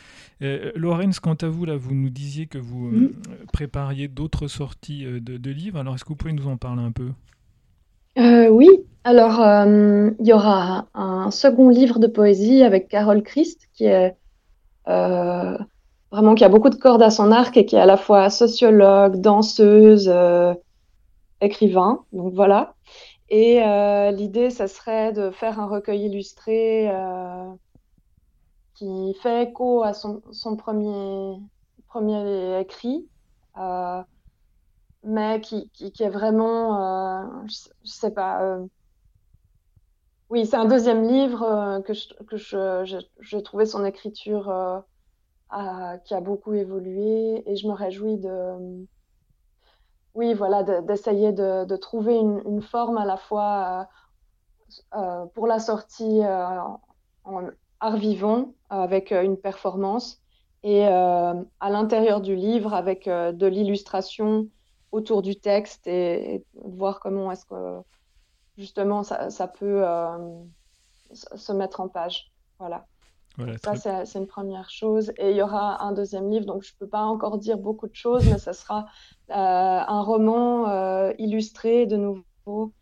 Euh, 0.41 0.71
Laurence, 0.75 1.19
quant 1.19 1.35
à 1.35 1.47
vous, 1.47 1.65
là, 1.65 1.75
vous 1.77 1.93
nous 1.93 2.09
disiez 2.09 2.47
que 2.47 2.57
vous 2.57 2.87
euh, 2.87 3.13
prépariez 3.53 4.07
d'autres 4.07 4.47
sorties 4.47 5.05
euh, 5.05 5.19
de, 5.19 5.51
livres. 5.51 5.79
Alors, 5.79 5.95
est-ce 5.95 6.03
que 6.03 6.09
vous 6.09 6.15
pouvez 6.15 6.33
nous 6.33 6.47
en 6.47 6.57
parler 6.57 6.83
un 6.83 6.91
peu? 6.91 7.11
Oui, 8.49 8.69
alors 9.07 9.39
il 10.19 10.27
y 10.27 10.33
aura 10.33 10.87
un 10.93 11.31
second 11.31 11.69
livre 11.69 11.99
de 11.99 12.07
poésie 12.07 12.63
avec 12.63 12.87
Carole 12.87 13.23
Christ, 13.23 13.69
vraiment 14.85 16.35
qui 16.35 16.43
a 16.43 16.49
beaucoup 16.49 16.69
de 16.69 16.75
cordes 16.75 17.01
à 17.01 17.09
son 17.09 17.31
arc 17.31 17.55
et 17.57 17.65
qui 17.65 17.75
est 17.75 17.79
à 17.79 17.85
la 17.85 17.97
fois 17.97 18.29
sociologue, 18.29 19.21
danseuse, 19.21 20.11
écrivain. 21.41 22.03
Donc 22.13 22.33
voilà. 22.33 22.75
Et 23.29 23.61
euh, 23.61 24.11
l'idée, 24.11 24.49
ça 24.49 24.67
serait 24.67 25.11
de 25.11 25.31
faire 25.31 25.59
un 25.59 25.67
recueil 25.67 26.05
illustré 26.05 26.89
euh, 26.89 27.51
qui 28.75 29.13
fait 29.21 29.43
écho 29.43 29.83
à 29.83 29.93
son, 29.93 30.21
premier, 30.55 31.39
écrit, 32.59 33.07
euh, 33.57 34.01
mais 35.03 35.41
qui, 35.41 35.69
est 35.99 36.09
vraiment, 36.09 37.45
je, 37.47 37.69
je, 37.83 37.91
sais 37.91 38.11
pas, 38.11 38.59
oui, 40.29 40.45
c'est 40.45 40.57
un 40.57 40.65
deuxième 40.65 41.07
livre 41.07 41.81
que 41.85 41.93
je, 41.93 42.13
que 42.25 42.37
je, 42.37 43.65
son 43.65 43.85
écriture 43.85 44.83
qui 46.05 46.13
a 46.13 46.21
beaucoup 46.21 46.53
évolué 46.53 47.43
et 47.49 47.55
je 47.55 47.67
me 47.67 47.73
réjouis 47.73 48.17
de, 48.17 48.85
oui, 50.15 50.33
voilà, 50.33 50.63
d'essayer 50.63 51.31
de, 51.31 51.75
trouver 51.77 52.17
une, 52.17 52.41
une, 52.45 52.61
forme 52.61 52.97
à 52.97 53.05
la 53.05 53.17
fois 53.17 53.87
pour 55.33 55.47
la 55.47 55.59
sortie 55.59 56.21
en 57.23 57.49
art 57.79 57.97
vivant 57.97 58.53
avec 58.69 59.11
une 59.11 59.37
performance 59.37 60.21
et 60.63 60.85
à 60.85 61.69
l'intérieur 61.69 62.19
du 62.19 62.35
livre 62.35 62.73
avec 62.73 63.05
de 63.07 63.47
l'illustration 63.47 64.47
autour 64.91 65.21
du 65.21 65.35
texte 65.35 65.87
et, 65.87 66.43
voir 66.55 66.99
comment 66.99 67.31
est-ce 67.31 67.45
que 67.45 67.81
justement 68.57 69.03
ça, 69.03 69.29
ça 69.29 69.47
peut 69.47 69.83
euh, 69.85 70.17
se 71.13 71.51
mettre 71.53 71.79
en 71.79 71.87
page. 71.87 72.31
Voilà. 72.59 72.85
ça, 73.63 74.05
c'est 74.05 74.19
une 74.19 74.27
première 74.27 74.69
chose. 74.69 75.13
Et 75.17 75.31
il 75.31 75.37
y 75.37 75.41
aura 75.41 75.83
un 75.83 75.91
deuxième 75.91 76.29
livre, 76.29 76.45
donc 76.45 76.63
je 76.63 76.73
ne 76.73 76.77
peux 76.79 76.87
pas 76.87 77.03
encore 77.03 77.37
dire 77.37 77.57
beaucoup 77.57 77.87
de 77.87 77.95
choses, 77.95 78.25
mais 78.29 78.39
ce 78.39 78.53
sera 78.53 78.87
euh, 79.29 79.33
un 79.35 80.01
roman 80.01 80.69
euh, 80.69 81.13
illustré 81.19 81.85
de 81.85 81.97
nouveau 81.97 82.73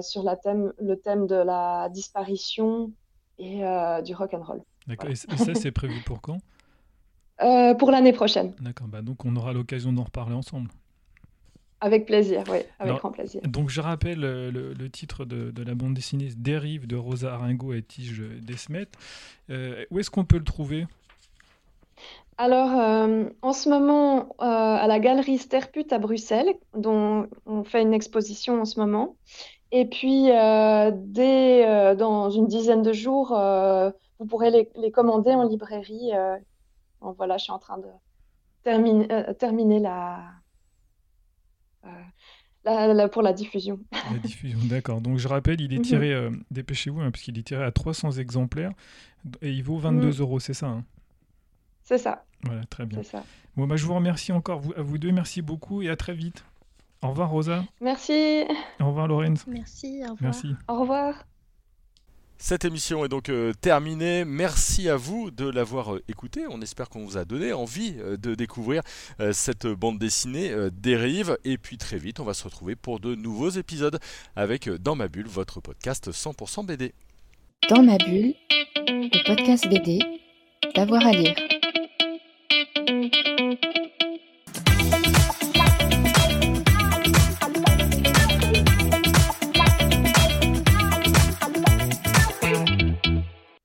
sur 0.00 0.22
la 0.22 0.36
thème, 0.36 0.72
le 0.78 0.96
thème 0.96 1.26
de 1.26 1.34
la 1.34 1.88
disparition 1.88 2.92
et 3.38 3.62
du 4.04 4.14
rock 4.14 4.34
and 4.34 4.42
roll. 4.42 4.62
D'accord. 4.86 5.10
Et 5.10 5.16
ça, 5.16 5.54
c'est 5.54 5.72
prévu 5.72 6.00
pour 6.04 6.20
quand? 6.20 6.38
Pour 7.78 7.90
l'année 7.90 8.12
prochaine. 8.12 8.54
D'accord. 8.60 8.88
Bah, 8.88 9.02
donc 9.02 9.24
on 9.24 9.34
aura 9.34 9.52
l'occasion 9.52 9.92
d'en 9.92 10.04
reparler 10.04 10.34
ensemble. 10.34 10.68
Avec 11.82 12.06
plaisir, 12.06 12.44
oui, 12.48 12.58
avec 12.78 12.94
grand 12.98 13.10
plaisir. 13.10 13.40
Donc 13.42 13.68
je 13.68 13.80
rappelle 13.80 14.22
euh, 14.22 14.52
le, 14.52 14.88
titre 14.88 15.24
de, 15.24 15.64
la 15.64 15.74
bande 15.74 15.94
dessinée 15.94 16.28
Dérive 16.36 16.86
de 16.86 16.94
Rosa 16.94 17.34
Aringo 17.34 17.72
et 17.72 17.82
Tige 17.82 18.22
Desmet. 18.40 18.86
Euh, 19.50 19.84
où 19.90 19.98
est-ce 19.98 20.08
qu'on 20.08 20.24
peut 20.24 20.38
le 20.38 20.44
trouver? 20.44 20.86
Alors, 22.38 22.78
euh, 22.78 23.24
en 23.42 23.52
ce 23.52 23.68
moment, 23.68 24.36
à 24.38 24.86
la 24.86 25.00
galerie 25.00 25.38
Sterput 25.38 25.86
à 25.90 25.98
Bruxelles, 25.98 26.54
dont 26.76 27.26
on 27.46 27.64
fait 27.64 27.82
une 27.82 27.94
exposition 27.94 28.60
en 28.60 28.64
ce 28.64 28.78
moment. 28.78 29.16
Et 29.72 29.86
puis, 29.86 30.26
dès, 30.26 31.96
dans 31.96 32.30
une 32.30 32.46
dizaine 32.46 32.82
de 32.82 32.92
jours, 32.92 33.36
vous 34.20 34.26
pourrez 34.26 34.68
les, 34.76 34.90
commander 34.92 35.32
en 35.32 35.42
librairie. 35.48 36.12
voilà, 37.00 37.38
je 37.38 37.42
suis 37.42 37.52
en 37.52 37.58
train 37.58 37.78
de 37.78 37.88
terminer 38.62 39.80
la, 39.80 40.20
euh, 41.86 43.08
pour 43.08 43.22
la 43.22 43.32
diffusion. 43.32 43.80
La 44.12 44.18
diffusion, 44.18 44.58
d'accord. 44.64 45.00
Donc 45.00 45.18
je 45.18 45.28
rappelle, 45.28 45.60
il 45.60 45.72
est 45.72 45.78
mhm. 45.78 45.84
tiré, 45.84 46.12
euh, 46.12 46.30
dépêchez-vous, 46.50 47.00
hein, 47.00 47.10
puisqu'il 47.10 47.38
est 47.38 47.42
tiré 47.42 47.64
à 47.64 47.72
300 47.72 48.12
exemplaires 48.12 48.72
et 49.40 49.50
il 49.50 49.62
vaut 49.62 49.78
22 49.78 50.06
mhm. 50.06 50.20
euros, 50.20 50.40
c'est 50.40 50.54
ça 50.54 50.66
hein? 50.66 50.84
C'est 51.84 51.98
ça. 51.98 52.24
Voilà, 52.44 52.64
très 52.64 52.86
bien. 52.86 53.02
Ça. 53.02 53.24
Bon, 53.56 53.66
bah, 53.66 53.76
je 53.76 53.84
vous 53.84 53.94
remercie 53.94 54.32
encore, 54.32 54.60
vous, 54.60 54.72
à 54.76 54.82
vous 54.82 54.98
deux, 54.98 55.12
merci 55.12 55.42
beaucoup 55.42 55.82
et 55.82 55.90
à 55.90 55.96
très 55.96 56.14
vite. 56.14 56.44
Au 57.02 57.08
revoir 57.10 57.30
Rosa. 57.30 57.64
Merci. 57.80 58.44
Au 58.80 58.86
revoir 58.86 59.08
Lorenz. 59.08 59.44
Merci, 59.48 59.98
au 60.02 60.12
revoir. 60.12 60.16
Merci. 60.20 60.54
Au 60.68 60.80
revoir. 60.80 61.26
Cette 62.38 62.64
émission 62.64 63.04
est 63.04 63.08
donc 63.08 63.28
euh, 63.28 63.52
terminée. 63.60 64.24
Merci 64.24 64.88
à 64.88 64.96
vous 64.96 65.30
de 65.30 65.48
l'avoir 65.48 65.94
euh, 65.94 66.02
écoutée. 66.08 66.44
On 66.50 66.60
espère 66.60 66.88
qu'on 66.88 67.04
vous 67.04 67.16
a 67.16 67.24
donné 67.24 67.52
envie 67.52 67.94
euh, 68.00 68.16
de 68.16 68.34
découvrir 68.34 68.82
cette 69.32 69.66
bande 69.66 69.98
dessinée 69.98 70.52
Dérive. 70.72 71.38
Et 71.44 71.58
puis 71.58 71.78
très 71.78 71.98
vite, 71.98 72.20
on 72.20 72.24
va 72.24 72.34
se 72.34 72.44
retrouver 72.44 72.76
pour 72.76 73.00
de 73.00 73.14
nouveaux 73.14 73.50
épisodes 73.50 73.98
avec 74.36 74.68
Dans 74.68 74.96
ma 74.96 75.08
bulle, 75.08 75.28
votre 75.28 75.60
podcast 75.60 76.10
100% 76.10 76.66
BD. 76.66 76.92
Dans 77.68 77.82
ma 77.82 77.98
bulle, 77.98 78.34
le 78.76 79.26
podcast 79.26 79.68
BD, 79.68 80.00
d'avoir 80.74 81.06
à 81.06 81.12
lire. 81.12 81.36